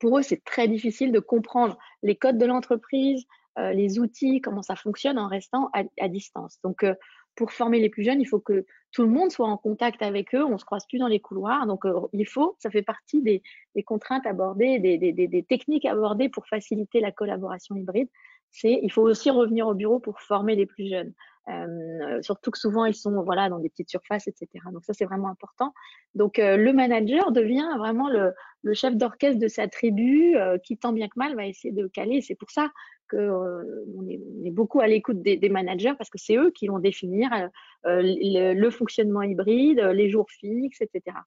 [0.00, 3.26] Pour eux, c'est très difficile de comprendre les codes de l'entreprise,
[3.58, 6.60] euh, les outils, comment ça fonctionne en restant à, distance.
[6.64, 6.94] Donc, euh,
[7.34, 10.34] pour former les plus jeunes, il faut que tout le monde soit en contact avec
[10.34, 10.44] eux.
[10.44, 11.66] On se croise plus dans les couloirs.
[11.66, 13.42] Donc, euh, il faut, ça fait partie des,
[13.84, 18.08] contraintes abordées, des, des, techniques abordées pour faciliter la collaboration hybride.
[18.50, 21.14] C'est, il faut aussi revenir au bureau pour former les plus jeunes.
[21.48, 24.48] Euh, surtout que souvent ils sont voilà dans des petites surfaces, etc.
[24.72, 25.74] Donc ça c'est vraiment important.
[26.14, 30.76] Donc euh, le manager devient vraiment le, le chef d'orchestre de sa tribu euh, qui
[30.76, 32.20] tant bien que mal va essayer de caler.
[32.20, 32.70] C'est pour ça
[33.08, 36.50] que on est, on, est, beaucoup à l'écoute des, des, managers parce que c'est eux
[36.52, 37.28] qui vont définir
[37.84, 41.18] le, le, fonctionnement hybride, les jours fixes, etc.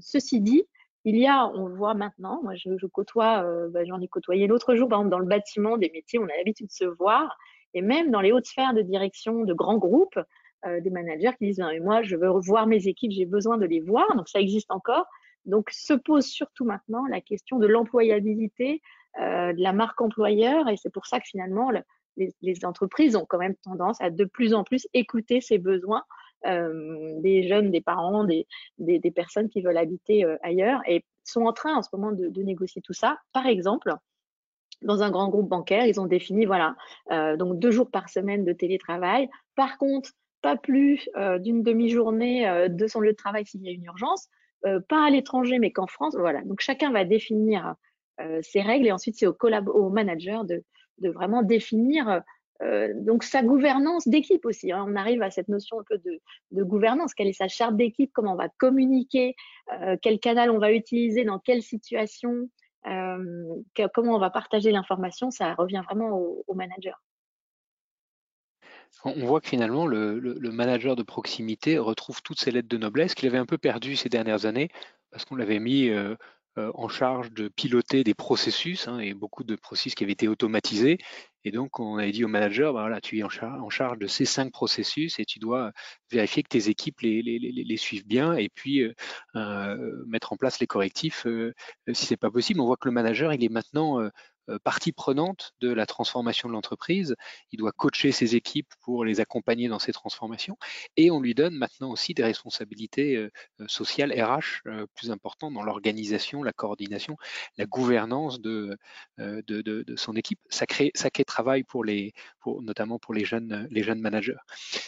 [0.00, 0.64] ceci dit,
[1.04, 4.46] il y a, on le voit maintenant, moi je, je côtoie, bah, j'en ai côtoyé
[4.46, 7.36] l'autre jour, par exemple dans le bâtiment des métiers, on a l'habitude de se voir.
[7.74, 10.18] Et même dans les hautes sphères de direction de grands groupes,
[10.66, 13.80] euh, des managers qui disent moi je veux revoir mes équipes, j'ai besoin de les
[13.80, 14.14] voir.
[14.16, 15.06] Donc ça existe encore.
[15.46, 18.82] Donc se pose surtout maintenant la question de l'employabilité,
[19.20, 21.70] euh, de la marque employeur, et c'est pour ça que finalement
[22.16, 26.04] les, les, entreprises ont quand même tendance à de plus en plus écouter ces besoins
[26.46, 28.46] euh, des jeunes, des parents, des,
[28.78, 32.12] des, des, personnes qui veulent habiter euh, ailleurs, et sont en train en ce moment
[32.12, 33.18] de, de négocier tout ça.
[33.32, 33.94] Par exemple,
[34.82, 36.76] dans un grand groupe bancaire, ils ont défini, voilà,
[37.10, 39.28] euh, donc deux jours par semaine de télétravail.
[39.56, 40.10] Par contre,
[40.42, 44.28] pas plus d'une demi-journée de son lieu de travail s'il y a une urgence,
[44.62, 46.16] pas à l'étranger, mais qu'en France.
[46.18, 46.40] Voilà.
[46.44, 47.74] Donc chacun va définir
[48.40, 49.36] ses règles et ensuite c'est au,
[49.74, 50.64] au manager de,
[50.98, 52.22] vraiment définir
[52.62, 54.70] euh, donc sa gouvernance d'équipe aussi.
[54.70, 54.84] Hein.
[54.86, 57.14] On arrive à cette notion un peu de, de gouvernance.
[57.14, 59.34] Quelle est sa charte d'équipe Comment on va communiquer
[59.80, 62.48] euh, Quel canal on va utiliser Dans quelle situation
[62.86, 67.00] euh, Comment on va partager l'information Ça revient vraiment au, manager.
[69.04, 72.76] On voit que finalement le, le, le, manager de proximité retrouve toutes ses lettres de
[72.76, 74.68] noblesse qu'il avait un peu perdues ces dernières années
[75.10, 76.16] parce qu'on l'avait mis euh,
[76.58, 80.28] euh, en charge de piloter des processus hein, et beaucoup de processus qui avaient été
[80.28, 80.98] automatisés.
[81.44, 83.28] Et donc, on avait dit au manager, bah, voilà, tu es en,
[83.70, 85.72] charge de ces cinq processus et tu dois
[86.10, 88.92] vérifier que tes équipes les, suivent bien et puis euh,
[89.36, 91.54] euh mettre en place les correctifs euh,
[91.92, 92.60] si c'est pas possible.
[92.60, 94.00] On voit que le manager, il est maintenant
[94.64, 97.14] partie prenante de la transformation de l'entreprise.
[97.52, 100.56] Il doit coacher ses équipes pour les accompagner dans ces transformations.
[100.96, 104.62] Et on lui donne maintenant aussi des responsabilités euh, euh, sociales RH
[104.94, 107.16] plus importantes dans l'organisation, la coordination,
[107.56, 108.76] la gouvernance de,
[109.18, 110.40] de, son équipe.
[110.48, 114.36] Sacré, sacré travail pour les, pour, notamment pour les jeunes, les jeunes managers.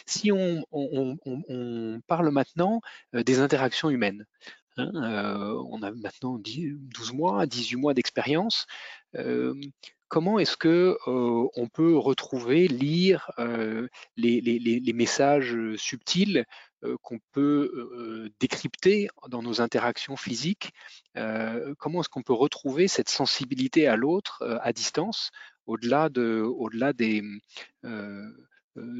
[0.05, 2.81] Si on, on, on, parle maintenant
[3.13, 4.25] des interactions humaines,
[4.77, 8.65] Hein, euh, on a maintenant 10, 12 mois, 18 mois d'expérience.
[10.07, 13.31] Comment est-ce que on peut retrouver, lire
[14.15, 16.45] les, messages subtils
[17.01, 20.71] qu'on peut décrypter dans nos interactions physiques?
[21.15, 25.31] Comment est-ce qu'on peut retrouver cette sensibilité à l'autre à distance,
[25.65, 27.23] au-delà de, au-delà des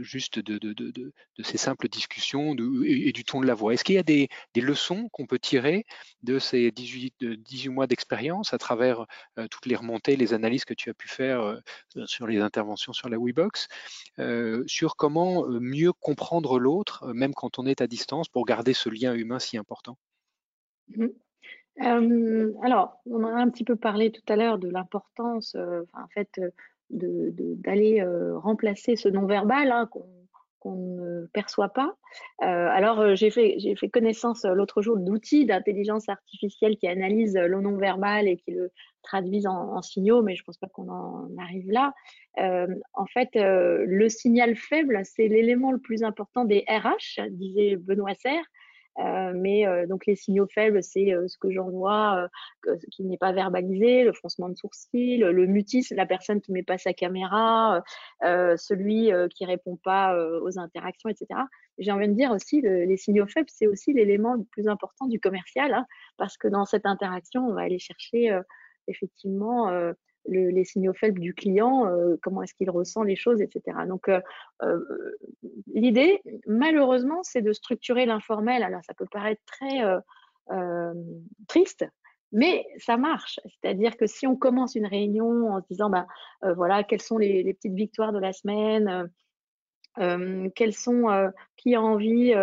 [0.01, 1.11] juste de,
[1.43, 2.55] ces simples discussions
[2.85, 3.73] et, du ton de la voix.
[3.73, 5.85] Est-ce qu'il y a des, leçons qu'on peut tirer
[6.21, 9.05] de ces 18, 18 mois d'expérience à travers
[9.37, 11.59] euh, toutes les remontées, les analyses que tu as pu faire euh,
[12.05, 13.67] sur les interventions sur la WeBox,
[14.19, 18.89] euh, sur comment mieux comprendre l'autre, même quand on est à distance, pour garder ce
[18.89, 19.97] lien humain si important?
[20.89, 21.07] Mmh.
[21.81, 25.81] Euh, alors, on en a un petit peu parlé tout à l'heure de l'importance, euh,
[25.93, 26.39] en fait,
[26.93, 29.89] d'aller euh, remplacer ce non-verbal hein,
[30.59, 31.95] qu'on ne perçoit pas.
[32.43, 37.61] Euh, alors, euh, j'ai fait, fait connaissance l'autre jour d'outils d'intelligence artificielle qui analysent le
[37.61, 41.69] non-verbal et qui le traduisent en, signaux, mais je ne pense pas qu'on en arrive
[41.69, 41.93] là.
[42.37, 48.45] en fait, le signal faible, c'est l'élément le plus important des RH, disait Benoît Serre.
[48.99, 52.27] Euh, mais euh, donc les signaux faibles, c'est euh, ce que j'en vois
[52.91, 56.77] qui n'est pas verbalisé, le froncement de sourcils, le mutisme, la personne qui met pas
[56.77, 57.83] sa caméra,
[58.21, 61.27] celui qui répond pas aux interactions, etc.
[61.77, 65.07] J'ai envie de dire aussi, le, les signaux faibles, c'est aussi l'élément le plus important
[65.07, 65.85] du commercial, hein,
[66.17, 68.39] parce que dans cette interaction, on va aller chercher
[68.87, 69.69] effectivement
[70.25, 73.77] le, les signaux faibles du client, euh, comment est-ce qu'il ressent les choses, etc.
[73.87, 74.21] Donc, euh,
[74.61, 74.79] euh,
[75.73, 78.63] l'idée, malheureusement, c'est de structurer l'informel.
[78.63, 79.81] Alors, ça peut paraître très
[81.47, 81.85] triste,
[82.31, 83.39] mais ça marche.
[83.45, 86.05] C'est-à-dire que si on commence une réunion en se disant, bah,
[86.41, 89.09] voilà, quelles sont les, petites victoires de la semaine,
[90.55, 92.33] quelles sont, qui a envie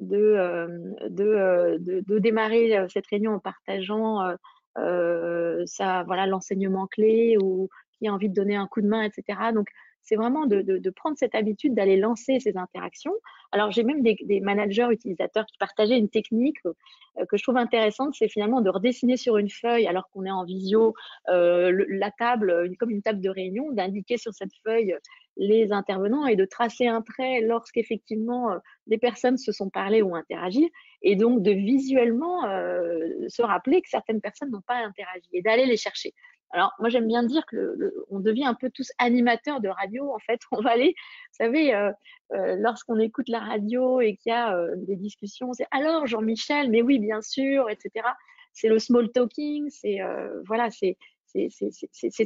[0.00, 4.36] de, démarrer cette réunion en partageant euh,
[4.76, 9.52] ça, voilà, l'enseignement clé ou qui a envie de donner un coup de main, etc.
[9.52, 9.68] Donc,
[10.04, 13.14] c'est vraiment de, prendre cette habitude d'aller lancer ces interactions.
[13.52, 18.14] Alors, j'ai même des, managers utilisateurs qui partageaient une technique euh, que je trouve intéressante,
[18.18, 20.94] c'est finalement de redessiner sur une feuille, alors qu'on est en visio,
[21.28, 24.96] euh, la table, comme une table de réunion, d'indiquer sur cette feuille
[25.36, 30.14] les intervenants et de tracer un trait lorsqu'effectivement euh, des personnes se sont parlées ou
[30.14, 30.70] interagi,
[31.02, 35.66] et donc de visuellement euh, se rappeler que certaines personnes n'ont pas interagi et d'aller
[35.66, 36.14] les chercher.
[36.54, 39.68] Alors, moi, j'aime bien dire que le, le, on devient un peu tous animateurs de
[39.68, 40.14] radio.
[40.14, 41.90] En fait, on va aller, vous savez, euh,
[42.32, 46.70] euh, lorsqu'on écoute la radio et qu'il y a euh, des discussions, c'est alors Jean-Michel,
[46.70, 48.06] mais oui, bien sûr, etc.
[48.52, 50.96] C'est le small talking, c'est euh, voilà, c'est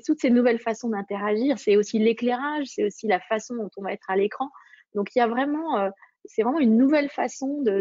[0.05, 1.59] toutes ces nouvelles façons d'interagir.
[1.59, 4.51] C'est aussi l'éclairage, c'est aussi la façon dont on va être à l'écran.
[4.95, 5.88] Donc, il y a vraiment, euh,
[6.27, 7.81] c'est vraiment une nouvelle façon de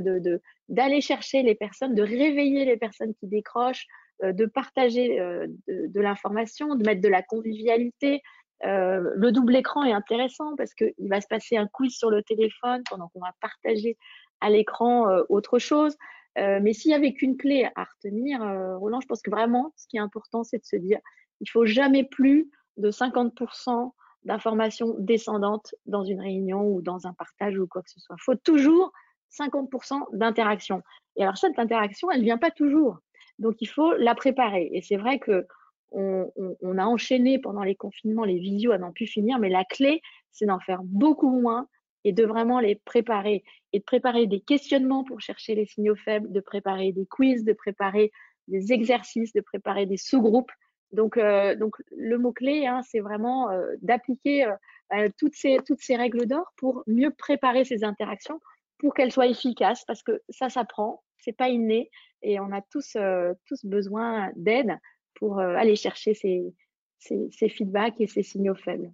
[0.69, 3.85] d'aller de, chercher les personnes, de réveiller les personnes qui décrochent,
[4.23, 8.21] de partager euh, de, l'information, de mettre de la convivialité.
[8.65, 12.23] Euh, le double écran est intéressant parce qu'il va se passer un quiz sur le
[12.23, 13.97] téléphone pendant qu'on va partager
[14.41, 15.95] à l'écran euh, autre chose.
[16.39, 18.39] Euh, mais s'il y avait qu'une clé à retenir,
[18.79, 20.99] Roland, je pense que vraiment, ce qui est important, c'est de se dire,
[21.39, 23.91] il faut jamais plus de 50%
[24.23, 28.15] d'informations descendantes dans une réunion ou dans un partage ou quoi que ce soit.
[28.19, 28.91] Il faut toujours
[29.31, 30.83] 50% d'interaction.
[31.15, 32.99] Et alors cette interaction, elle ne vient pas toujours.
[33.39, 34.69] Donc il faut la préparer.
[34.73, 35.45] Et c'est vrai que
[35.91, 40.01] on, a enchaîné pendant les confinements les visios à n'en plus finir, mais la clé,
[40.31, 41.67] c'est d'en faire beaucoup moins
[42.03, 46.31] et de vraiment les préparer et de préparer des questionnements pour chercher les signaux faibles,
[46.31, 48.11] de préparer des quiz, de préparer
[48.47, 50.51] des exercices, de préparer des sous-groupes.
[50.91, 54.45] Donc, euh, donc le mot-clé, hein, c'est vraiment euh, d'appliquer
[54.93, 58.39] euh, toutes, ces, toutes ces règles d'or pour mieux préparer ces interactions
[58.77, 61.89] pour qu'elles soient efficaces parce que ça s'apprend, c'est pas inné
[62.27, 62.97] et on a tous,
[63.45, 64.77] tous besoin d'aide
[65.15, 66.53] pour aller chercher ces,
[66.99, 68.91] ces, feedbacks et ces signaux faibles.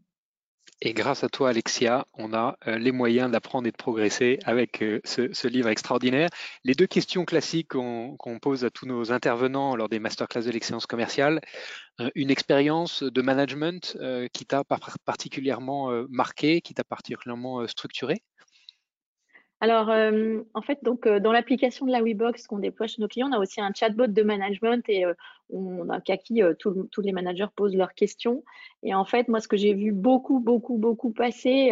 [0.81, 4.81] Et grâce à toi, Alexia, on a euh, les moyens d'apprendre et de progresser avec
[4.81, 6.29] euh, ce, livre extraordinaire.
[6.65, 10.85] Les deux questions classiques qu'on pose à tous nos intervenants lors des masterclass de l'excellence
[10.85, 11.39] commerciale.
[12.01, 13.97] Euh, une expérience de management
[14.33, 14.63] qui t'a
[15.05, 18.23] particulièrement marqué, qui t'a particulièrement structuré
[19.63, 23.07] alors, euh, en fait, donc, euh, dans l'application de la WeBox qu'on déploie chez nos
[23.07, 25.13] clients, on a aussi un chatbot de management et euh,
[25.49, 28.43] on a qu'à qui tous les managers posent leurs questions.
[28.83, 31.71] Et en fait, moi, ce que j'ai vu beaucoup, beaucoup, beaucoup passer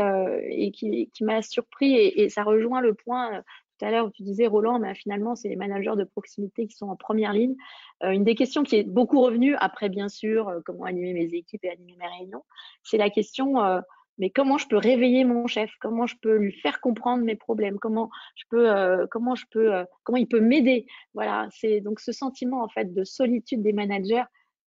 [0.49, 3.43] et qui, m'a surpris, et, ça rejoint le point
[3.77, 6.77] tout à l'heure où tu disais, Roland, mais finalement, c'est les managers de proximité qui
[6.77, 7.57] sont en première ligne.
[8.03, 11.71] une des questions qui est beaucoup revenue, après, bien sûr, comment animer mes équipes et
[11.71, 12.45] animer mes réunions,
[12.83, 13.57] c'est la question
[14.21, 15.71] mais comment je peux réveiller mon chef?
[15.81, 17.79] Comment je peux lui faire comprendre mes problèmes?
[17.79, 20.85] Comment je peux, euh, comment je peux, euh, comment il peut m'aider?
[21.15, 24.23] Voilà, c'est donc ce sentiment en fait de solitude des managers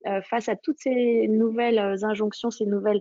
[0.08, 3.00] euh, face à toutes ces nouvelles injonctions, ces nouvelles,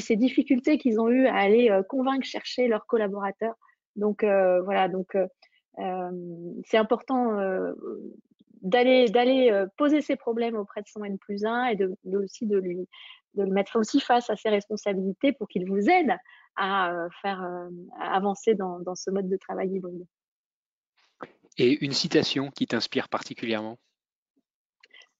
[0.00, 3.54] ces difficultés qu'ils ont eu à aller convaincre, chercher leurs collaborateurs.
[3.94, 5.16] Donc voilà, donc
[6.64, 7.38] c'est important
[8.62, 12.88] d'aller d'aller poser ses problèmes auprès de son N plus 1 et aussi de lui
[13.34, 16.16] de le mettre aussi face à ses responsabilités pour qu'il vous aide
[16.56, 17.68] à euh, faire euh,
[18.00, 20.06] avancer dans, ce mode de travail hybride.
[21.58, 23.78] Et une citation qui t'inspire particulièrement?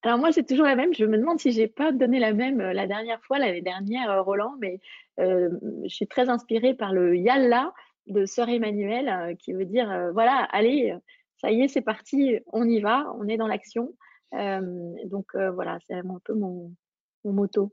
[0.02, 0.92] Alors moi, c'est toujours la même.
[0.92, 4.24] Je me demande si j'ai pas donné la même euh, la dernière fois, l'année dernière,
[4.24, 4.80] Roland, mais
[5.18, 7.72] je suis très inspirée par le Yalla
[8.08, 10.92] de Sœur Emmanuel, qui veut dire voilà, allez,
[11.36, 13.94] ça y est, c'est parti, on y va, on est dans l'action.
[14.32, 16.74] donc voilà, c'est un peu mon,
[17.24, 17.72] mon motto.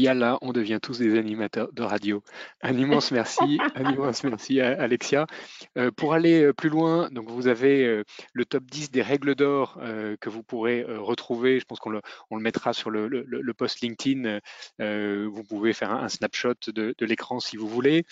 [0.00, 2.22] y a là, on devient tous des animateurs de radio.
[2.62, 5.26] Un immense merci, un immense merci à Alexia.
[5.78, 8.02] Euh, pour aller euh, plus loin, donc vous avez euh,
[8.32, 9.78] le top 10 des règles d'or
[10.20, 11.60] que vous pourrez retrouver.
[11.60, 14.40] Je pense qu'on le, on le mettra sur le, le, post LinkedIn.
[14.78, 18.04] vous pouvez faire un, snapshot de, de l'écran si vous voulez.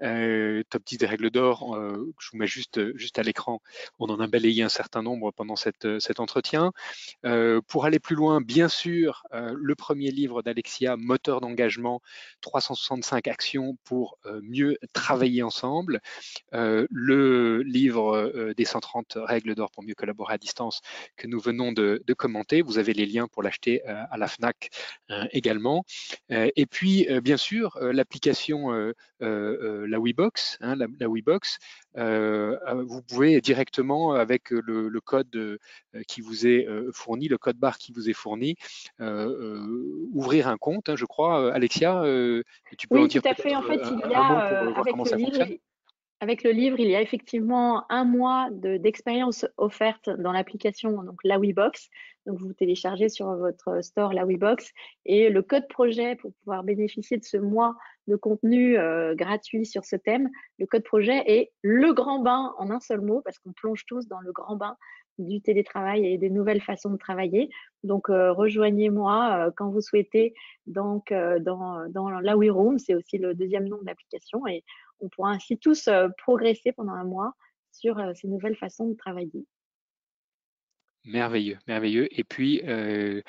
[0.00, 1.78] top 10 des règles d'or,
[2.18, 3.60] je vous mets juste, juste à l'écran.
[3.98, 6.72] On en a balayé un certain nombre pendant cette, cet entretien.
[7.22, 12.00] pour aller plus loin, bien sûr, le premier livre d'Alexia, Moteur d'engagement,
[12.40, 16.00] 365 actions pour euh, mieux travailler ensemble,
[16.54, 20.80] euh, le livre euh, des 130 règles d'or pour mieux collaborer à distance
[21.16, 22.62] que nous venons de, commenter.
[22.62, 24.70] Vous avez les liens pour l'acheter à la FNAC
[25.30, 25.84] également.
[26.28, 31.58] et puis, bien sûr, l'application la WeBox, hein, la, la WeBox
[31.94, 35.58] vous pouvez directement avec le, code
[36.06, 38.56] qui vous est fourni, le code barre qui vous est fourni,
[38.98, 40.88] ouvrir un compte.
[40.88, 42.02] Hein, je crois, Alexia,
[42.78, 43.54] tu peux oui, en dire tout à fait.
[43.56, 45.58] En fait, il y a avec le livre,
[46.20, 51.38] avec le livre, il y a effectivement un mois d'expérience offerte dans l'application, donc la
[51.38, 51.88] WeBox.
[52.26, 54.70] Donc, vous téléchargez sur votre store la WeBox
[55.06, 57.74] et le code projet pour pouvoir bénéficier de ce mois
[58.06, 60.28] de contenu euh, gratuit sur ce thème.
[60.58, 64.06] Le code projet est le grand bain en un seul mot parce qu'on plonge tous
[64.06, 64.76] dans le grand bain
[65.18, 67.48] du télétravail et des nouvelles façons de travailler.
[67.82, 70.34] Donc, euh, rejoignez-moi euh, quand vous souhaitez
[70.66, 71.88] donc, dans,
[72.22, 72.78] la WeRoom.
[72.78, 74.62] C'est aussi le deuxième nom de l'application et
[75.00, 77.34] on pourra ainsi tous progresser pendant un mois
[77.72, 79.46] sur ces nouvelles façons de travailler.
[81.04, 82.08] Merveilleux, merveilleux.
[82.18, 83.22] Et puis, euh,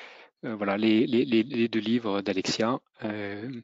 [0.44, 3.60] euh, voilà, les, deux livres d'Alexia euh,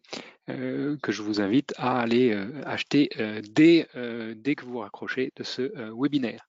[0.46, 2.32] que je vous invite à aller
[2.64, 3.10] acheter
[3.50, 6.48] dès, que vous raccrochez de ce webinaire.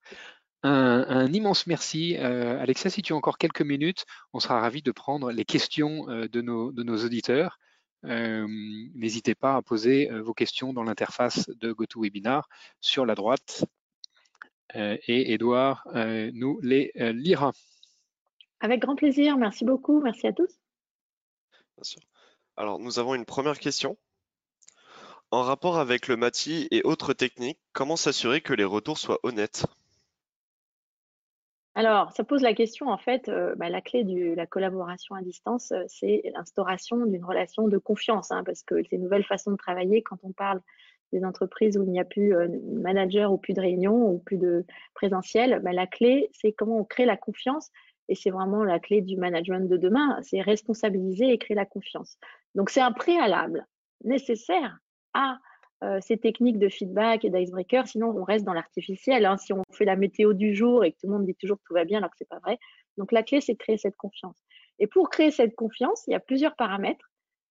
[0.64, 2.16] Un, immense merci.
[2.16, 6.42] Alexia, si tu as encore quelques minutes, on sera ravi de prendre les questions de
[6.42, 7.60] nos auditeurs.
[8.04, 12.48] N'hésitez pas à poser vos questions dans l'interface de GoToWebinar
[12.80, 13.66] sur la droite
[14.76, 17.54] euh, et Edouard euh, nous les euh, lira.
[18.60, 20.60] Avec grand plaisir, merci beaucoup, merci à tous.
[21.78, 22.02] Bien sûr.
[22.56, 23.98] Alors, nous avons une première question.
[25.32, 29.66] En rapport avec le MATI et autres techniques, comment s'assurer que les retours soient honnêtes?
[31.76, 35.72] Alors, ça pose la question, en fait, bah, la clé de la collaboration à distance,
[35.88, 40.18] c'est l'instauration d'une relation de confiance, hein, parce que ces nouvelles façons de travailler, quand
[40.24, 40.62] on parle
[41.12, 44.20] des entreprises où il n'y a plus euh, de manager ou plus de réunion ou
[44.20, 47.72] plus de présentiel, bah, la clé, c'est comment on crée la confiance.
[48.08, 52.18] Et c'est vraiment la clé du management de demain, c'est responsabiliser et créer la confiance.
[52.56, 53.68] Donc c'est un préalable
[54.04, 54.80] nécessaire
[55.14, 55.38] à
[56.02, 59.26] ces techniques de feedback et d'icebreaker, sinon on reste dans l'artificiel.
[59.26, 59.38] Hein.
[59.38, 61.64] Si on fait la météo du jour et que tout le monde dit toujours que
[61.68, 62.58] tout va bien alors que c'est pas vrai.
[62.98, 64.38] Donc la clé, c'est de créer cette confiance.
[64.80, 67.06] Et pour créer cette confiance, il y a plusieurs paramètres.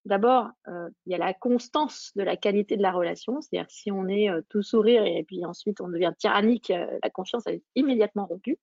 [0.05, 3.91] D'abord, euh, il y a la constance de la qualité de la relation, c'est-à-dire si
[3.91, 7.57] on est euh, tout sourire et puis ensuite on devient tyrannique, euh, la confiance elle
[7.57, 8.59] est immédiatement rompue.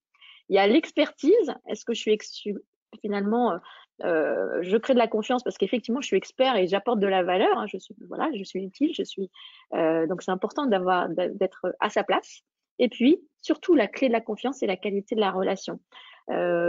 [0.49, 1.53] Il y a l'expertise.
[1.67, 2.55] Est-ce que je suis
[3.01, 3.59] finalement,
[4.01, 7.57] je crée de la confiance parce qu'effectivement je suis expert et j'apporte de la valeur.
[7.57, 9.29] Hein, je suis utile, je suis
[9.71, 12.41] donc c'est important d'avoir d'être à sa place.
[12.77, 15.79] Et puis surtout la clé de la confiance, c'est la qualité de la relation.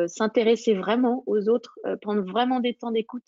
[0.07, 3.25] S'intéresser vraiment aux autres, prendre vraiment des temps d'écoute.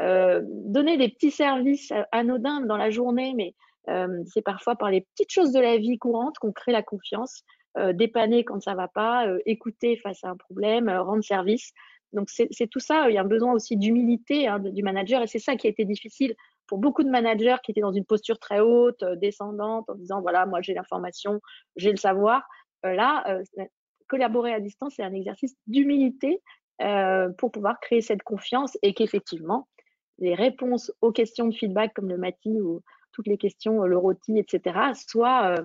[0.00, 3.54] Euh, donner des petits services anodins dans la journée, mais
[3.88, 7.42] euh, c'est parfois par les petites choses de la vie courante qu'on crée la confiance,
[7.76, 11.72] euh, dépanner quand ça va pas, écouter face à un problème, rendre service.
[12.12, 13.08] Donc c'est tout ça.
[13.08, 15.70] Il y a un besoin aussi d'humilité hein, du manager et c'est ça qui a
[15.70, 16.34] été difficile
[16.66, 20.46] pour beaucoup de managers qui étaient dans une posture très haute, descendante, en disant voilà
[20.46, 21.40] moi j'ai l'information,
[21.76, 22.42] j'ai le savoir.
[22.82, 23.40] là,
[24.08, 26.40] collaborer à distance, c'est un exercice d'humilité
[27.38, 29.68] pour pouvoir créer cette confiance et qu'effectivement,
[30.18, 32.82] les réponses aux questions de feedback comme le MATI ou
[33.12, 35.64] toutes les questions, euh, le ROTI, etc., soient euh,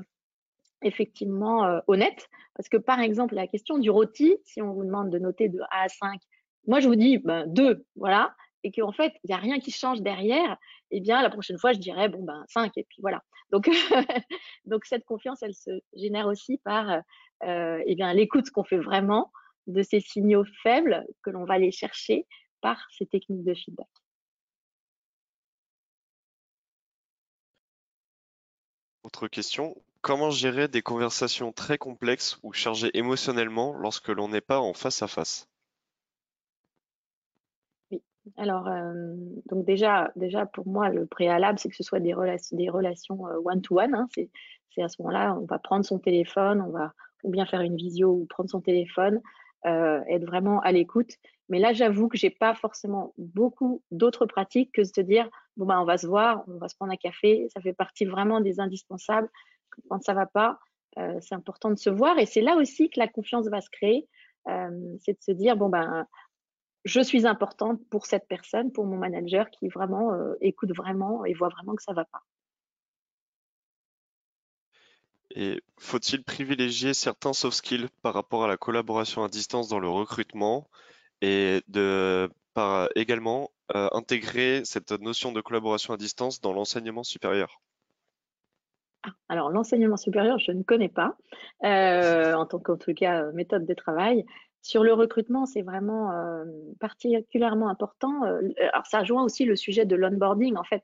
[0.82, 2.28] effectivement euh, honnêtes.
[2.56, 5.60] Parce que par exemple, la question du ROTI, si on vous demande de noter de
[5.72, 6.20] A à 5,
[6.68, 9.72] moi je vous dis ben, 2, voilà, et qu'en fait, il n'y a rien qui
[9.72, 10.58] change derrière,
[10.92, 13.24] eh bien, la prochaine fois, je dirais, bon, ben 5, et puis voilà.
[14.66, 17.02] Donc, cette confiance, elle se génère aussi par
[17.44, 19.32] eh bien l'écoute qu'on fait vraiment
[19.68, 22.26] de ces signaux faibles que l'on va aller chercher
[22.62, 23.88] par ces techniques de feedback.
[29.04, 34.60] Autre question, comment gérer des conversations très complexes ou chargées émotionnellement lorsque l'on n'est pas
[34.60, 35.48] en face à face?
[38.36, 39.16] Alors euh,
[39.50, 43.24] donc déjà, déjà pour moi le préalable c'est que ce soit des relations, des relations
[43.46, 43.96] one to one.
[43.96, 44.08] Hein.
[44.14, 44.30] c'est,
[44.82, 48.12] à ce moment-là on va prendre son téléphone, on va ou bien faire une visio
[48.12, 49.22] ou prendre son téléphone,
[49.66, 51.14] euh, être vraiment à l'écoute.
[51.50, 55.66] Mais là j'avoue que j'ai pas forcément beaucoup d'autres pratiques que de se dire bon
[55.66, 58.42] bah on va se voir, on va se prendre un café, ça fait partie vraiment
[58.42, 59.30] des indispensables.
[59.90, 60.60] Quand ça va pas,
[60.98, 63.70] euh, c'est important de se voir et c'est là aussi que la confiance va se
[63.70, 64.08] créer.
[64.48, 66.06] Euh, c'est de se dire bon ben
[66.86, 71.34] je suis importante pour cette personne, pour mon manager qui vraiment euh, écoute vraiment et
[71.34, 72.24] voit vraiment que ça va pas.
[75.36, 79.90] Et faut-il privilégier certains soft skills par rapport à la collaboration à distance dans le
[79.90, 80.68] recrutement
[81.22, 87.62] et de par également euh, intégrer cette notion de collaboration à distance dans l'enseignement supérieur?
[89.04, 91.18] Ah, alors, l'enseignement supérieur, je ne connais pas,
[91.64, 94.26] euh, en tant qu'en tout cas méthode de travail.
[94.62, 96.12] Sur le recrutement, c'est vraiment
[96.80, 98.24] particulièrement important.
[98.24, 100.58] alors, ça rejoint aussi le sujet de l'onboarding.
[100.58, 100.84] En fait,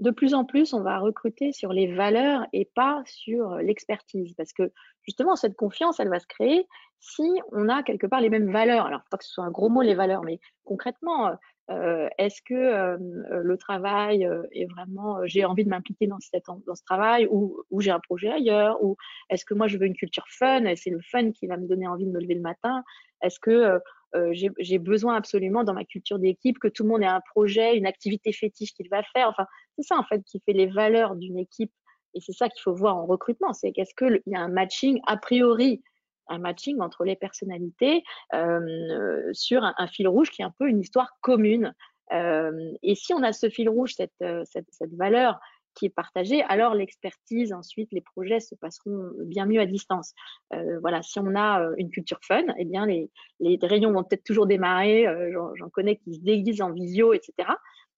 [0.00, 4.34] de plus en plus, on va recruter sur les valeurs et pas sur l'expertise.
[4.34, 6.66] Parce que justement, cette confiance, elle va se créer
[6.98, 8.86] si on a quelque part les mêmes valeurs.
[8.86, 11.32] Alors, pas que ce soit un gros mot, les valeurs, mais concrètement,
[11.72, 12.96] euh, est-ce que euh,
[13.42, 18.00] le travail euh, est vraiment, j'ai envie de m'impliquer dans, ce travail ou, j'ai un
[18.00, 18.96] projet ailleurs ou
[19.30, 21.86] est-ce que moi je veux une culture fun c'est le fun qui va me donner
[21.86, 22.82] envie de me lever le matin?
[23.22, 23.78] Est-ce que
[24.58, 27.86] j'ai besoin absolument dans ma culture d'équipe que tout le monde ait un projet, une
[27.86, 29.28] activité fétiche qu'il va faire?
[29.28, 29.46] Enfin,
[29.76, 31.72] c'est ça en fait qui fait les valeurs d'une équipe
[32.14, 33.52] et c'est ça qu'il faut voir en recrutement.
[33.52, 35.82] C'est qu'est-ce qu'il y a un matching a priori
[36.32, 38.02] un matching entre les personnalités
[38.34, 41.74] euh, sur un, fil rouge qui est un peu une histoire commune.
[42.12, 45.38] Euh, et si on a ce fil rouge, cette, euh, cette, cette valeur
[45.74, 50.12] qui est partagée, alors l'expertise, ensuite les projets se passeront bien mieux à distance.
[50.82, 53.10] Voilà, si on a une culture fun, eh bien les,
[53.40, 55.06] les réunions vont peut-être toujours démarrer.
[55.32, 57.48] J'en connais qui se déguisent en visio, etc.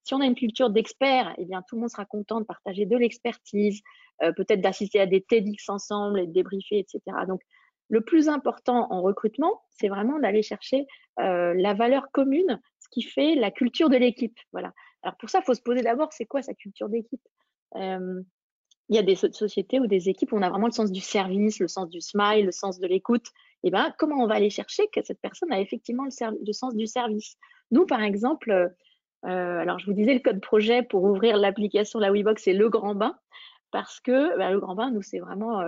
[0.05, 2.87] Si on a une culture d'experts, eh bien tout le monde sera content de partager
[2.87, 3.83] de l'expertise,
[4.21, 7.01] peut-être d'assister à des TEDx ensemble et de débriefer, etc.
[7.27, 7.41] Donc
[7.89, 10.87] le plus important en recrutement, c'est vraiment d'aller chercher
[11.21, 14.39] euh, la valeur commune, ce qui fait la culture de l'équipe.
[14.53, 14.73] Voilà.
[15.03, 17.21] Alors pour ça, il faut se poser d'abord, c'est quoi sa culture d'équipe?
[17.77, 18.23] Euh,
[18.89, 21.01] Il y a des sociétés ou des équipes où on a vraiment le sens du
[21.01, 23.27] service, le sens du smile, le sens de l'écoute.
[23.63, 26.75] Et eh ben, comment on va aller chercher que cette personne a effectivement le, sens
[26.75, 27.37] du service?
[27.71, 32.13] Nous, par exemple, euh, alors je vous disais le code projet pour ouvrir l'application la
[32.13, 33.17] WeBox, c'est le grand bain
[33.71, 35.61] parce que bah, le grand bain, nous, c'est vraiment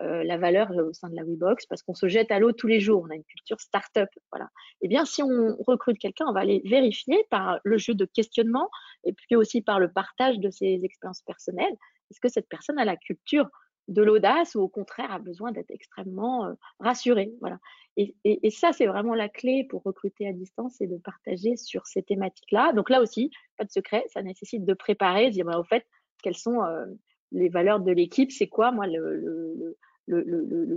[0.00, 2.66] euh, la valeur au sein de la WeBox parce qu'on se jette à l'eau tous
[2.66, 3.04] les jours.
[3.06, 4.08] On a une culture start-up.
[4.30, 4.48] Voilà.
[4.80, 8.70] Eh bien, si on recrute quelqu'un, on va aller vérifier par le jeu de questionnement
[9.04, 11.76] et puis aussi par le partage de ses expériences personnelles.
[12.10, 13.48] Est-ce que cette personne a la culture
[13.88, 17.30] de l'audace ou au contraire a besoin d'être extrêmement euh, rassurée?
[17.40, 17.58] Voilà.
[17.98, 22.02] Et, ça, c'est vraiment la clé pour recruter à distance et de partager sur ces
[22.02, 22.72] thématiques-là.
[22.72, 25.86] Donc là aussi, pas de secret, ça nécessite de préparer, de dire bah, au fait,
[26.22, 26.86] quels sont euh,
[27.32, 29.76] les valeurs de l'équipe, c'est quoi, moi, le,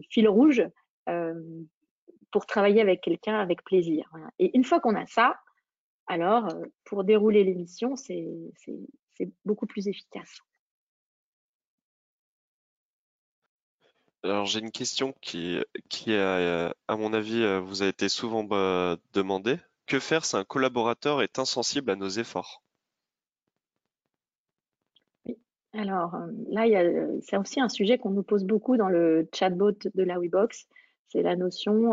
[0.10, 0.64] fil rouge
[2.32, 4.10] pour travailler avec quelqu'un avec plaisir.
[4.40, 5.40] Et une fois qu'on a ça,
[6.08, 6.50] alors
[6.84, 8.28] pour dérouler l'émission, c'est
[9.46, 10.40] beaucoup plus efficace.
[14.24, 19.58] Alors j'ai une question qui, qui à mon avis, vous a été souvent bah, demandée.
[19.86, 22.65] Que faire si un collaborateur est insensible à nos efforts?
[25.78, 26.16] Alors
[26.50, 26.66] là,
[27.22, 30.68] c'est aussi un sujet qu'on nous pose beaucoup dans le chatbot de la Webox,
[31.10, 31.90] c'est la notion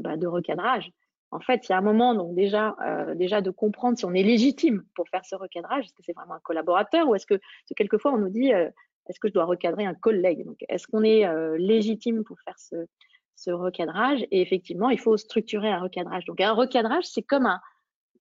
[0.00, 0.90] bah, de recadrage.
[1.30, 2.76] En fait, il y a un moment, donc déjà,
[3.16, 5.86] déjà de comprendre si on est légitime pour faire ce recadrage.
[5.86, 7.40] Est-ce que c'est vraiment un collaborateur ou est-ce que,
[7.74, 10.46] quelquefois on nous dit, est-ce que je dois recadrer un collègue?
[10.68, 11.26] Est-ce qu'on est,
[11.58, 12.86] légitime pour faire ce,
[13.34, 14.22] ce recadrage?
[14.30, 16.24] Et effectivement, il faut structurer un recadrage.
[16.26, 17.60] Donc, un recadrage, c'est comme un,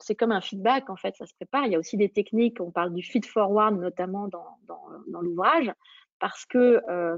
[0.04, 1.66] c'est comme un feedback, en fait, ça se prépare.
[1.66, 5.72] Il y a aussi des techniques, on parle du feed forward notamment dans, dans, l'ouvrage,
[6.20, 7.18] parce que euh,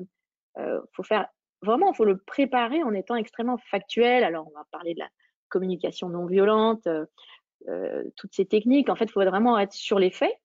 [0.58, 1.28] euh, faut faire
[1.62, 4.24] vraiment, faut le préparer en étant extrêmement factuel.
[4.24, 5.10] Alors, on va parler de la
[5.50, 8.90] communication non violente, euh, toutes ces techniques.
[8.90, 10.36] En fait, il faut vraiment être sur les faits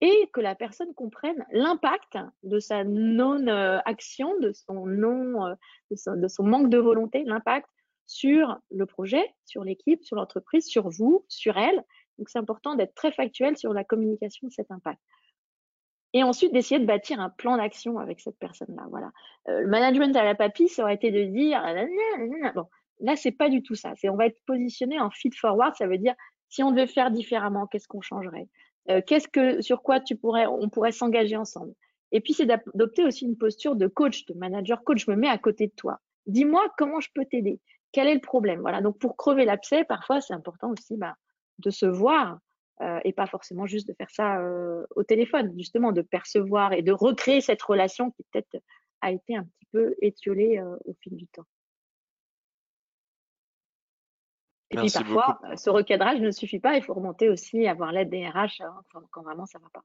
[0.00, 5.56] et que la personne comprenne l'impact de sa non-action, de son non,
[5.90, 7.68] de son manque de volonté, l'impact
[8.06, 11.84] sur le projet, sur l'équipe, sur l'entreprise, sur vous, sur elle.
[12.18, 15.00] Donc c'est important d'être très factuel sur la communication de cet impact.
[16.12, 18.86] Et ensuite d'essayer de bâtir un plan d'action avec cette personne-là.
[18.90, 19.10] Voilà.
[19.48, 21.60] Euh, le management à la papille, ça aurait été de dire
[22.54, 22.66] bon,
[23.00, 23.94] là c'est pas du tout ça.
[23.96, 26.14] C'est on va être positionné en feed forward, ça veut dire
[26.48, 28.48] si on devait faire différemment, qu'est-ce qu'on changerait?
[28.90, 29.98] Euh, Qu'est-ce que sur quoi
[30.50, 31.74] on pourrait s'engager ensemble?
[32.12, 35.04] Et puis c'est d'adopter aussi une posture de coach, de manager coach.
[35.04, 35.98] Je me mets à côté de toi.
[36.26, 37.60] Dis-moi comment je peux t'aider.
[37.94, 38.82] Quel est le problème Voilà.
[38.82, 41.14] Donc pour crever l'abcès, parfois c'est important aussi bah,
[41.60, 42.40] de se voir
[42.80, 46.82] euh, et pas forcément juste de faire ça euh, au téléphone, justement de percevoir et
[46.82, 48.60] de recréer cette relation qui peut-être
[49.00, 51.46] a été un petit peu étiolée euh, au fil du temps.
[54.70, 58.26] Et puis parfois, ce recadrage ne suffit pas, il faut remonter aussi, avoir l'aide des
[58.28, 58.82] RH hein,
[59.12, 59.84] quand, vraiment ça ne va pas.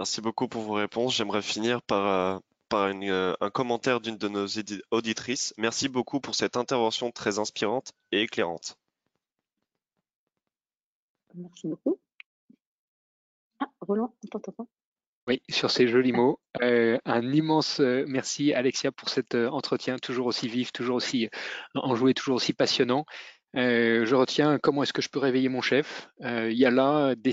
[0.00, 1.14] Merci beaucoup pour vos réponses.
[1.14, 2.40] J'aimerais finir par,
[2.72, 4.46] par euh, un commentaire d'une de nos
[4.90, 5.52] auditrices.
[5.58, 8.78] Merci beaucoup pour cette intervention très inspirante et éclairante.
[11.34, 12.00] Merci beaucoup.
[13.60, 14.66] Ah, Roland, on t'entend
[15.28, 16.40] Oui, sur ces jolis mots.
[16.62, 21.28] Euh, un immense euh, merci Alexia pour cet entretien toujours aussi vif, toujours aussi
[21.74, 23.04] enjoué, toujours aussi passionnant.
[23.56, 26.10] Euh, je retiens comment est-ce que je peux réveiller mon chef.
[26.22, 27.32] Euh, il y a là, des,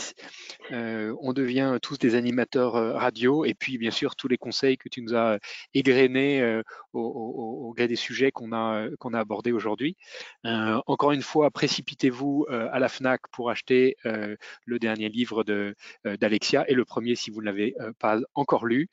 [0.72, 4.90] euh, on devient tous des animateurs radio, et puis bien sûr tous les conseils que
[4.90, 5.40] tu nous as
[5.74, 6.62] égrenés
[6.94, 9.96] au, au, au, gré des sujets qu'on a qu'on a abordés aujourd'hui.
[10.44, 16.74] encore une fois, précipitez-vous à la Fnac pour acheter le dernier livre de d'Alexia et
[16.74, 18.90] le premier si vous ne l'avez pas encore lu.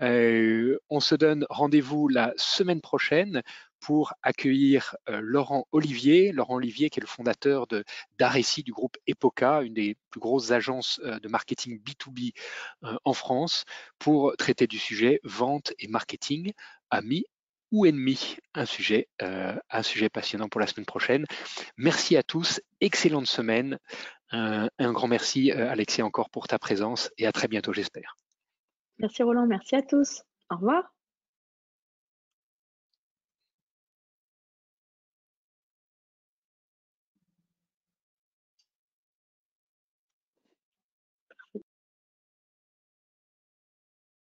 [0.00, 3.42] on se donne rendez-vous la semaine prochaine
[3.82, 6.32] pour accueillir euh, Laurent Olivier.
[6.32, 7.84] Laurent Olivier, qui est le fondateur de
[8.16, 12.32] d'Areci du groupe Epoca, une des plus grosses agences euh, de marketing B2B
[12.84, 13.64] euh, en France,
[13.98, 16.52] pour traiter du sujet vente et marketing,
[16.90, 17.26] amis
[17.72, 21.24] ou ennemis, un sujet, un sujet passionnant pour la semaine prochaine.
[21.78, 23.78] Merci à tous, excellente semaine.
[24.30, 28.18] un grand merci, Alexis, encore pour ta présence et à très bientôt, j'espère.
[28.98, 30.22] Merci Roland, merci à tous.
[30.50, 30.92] Au revoir.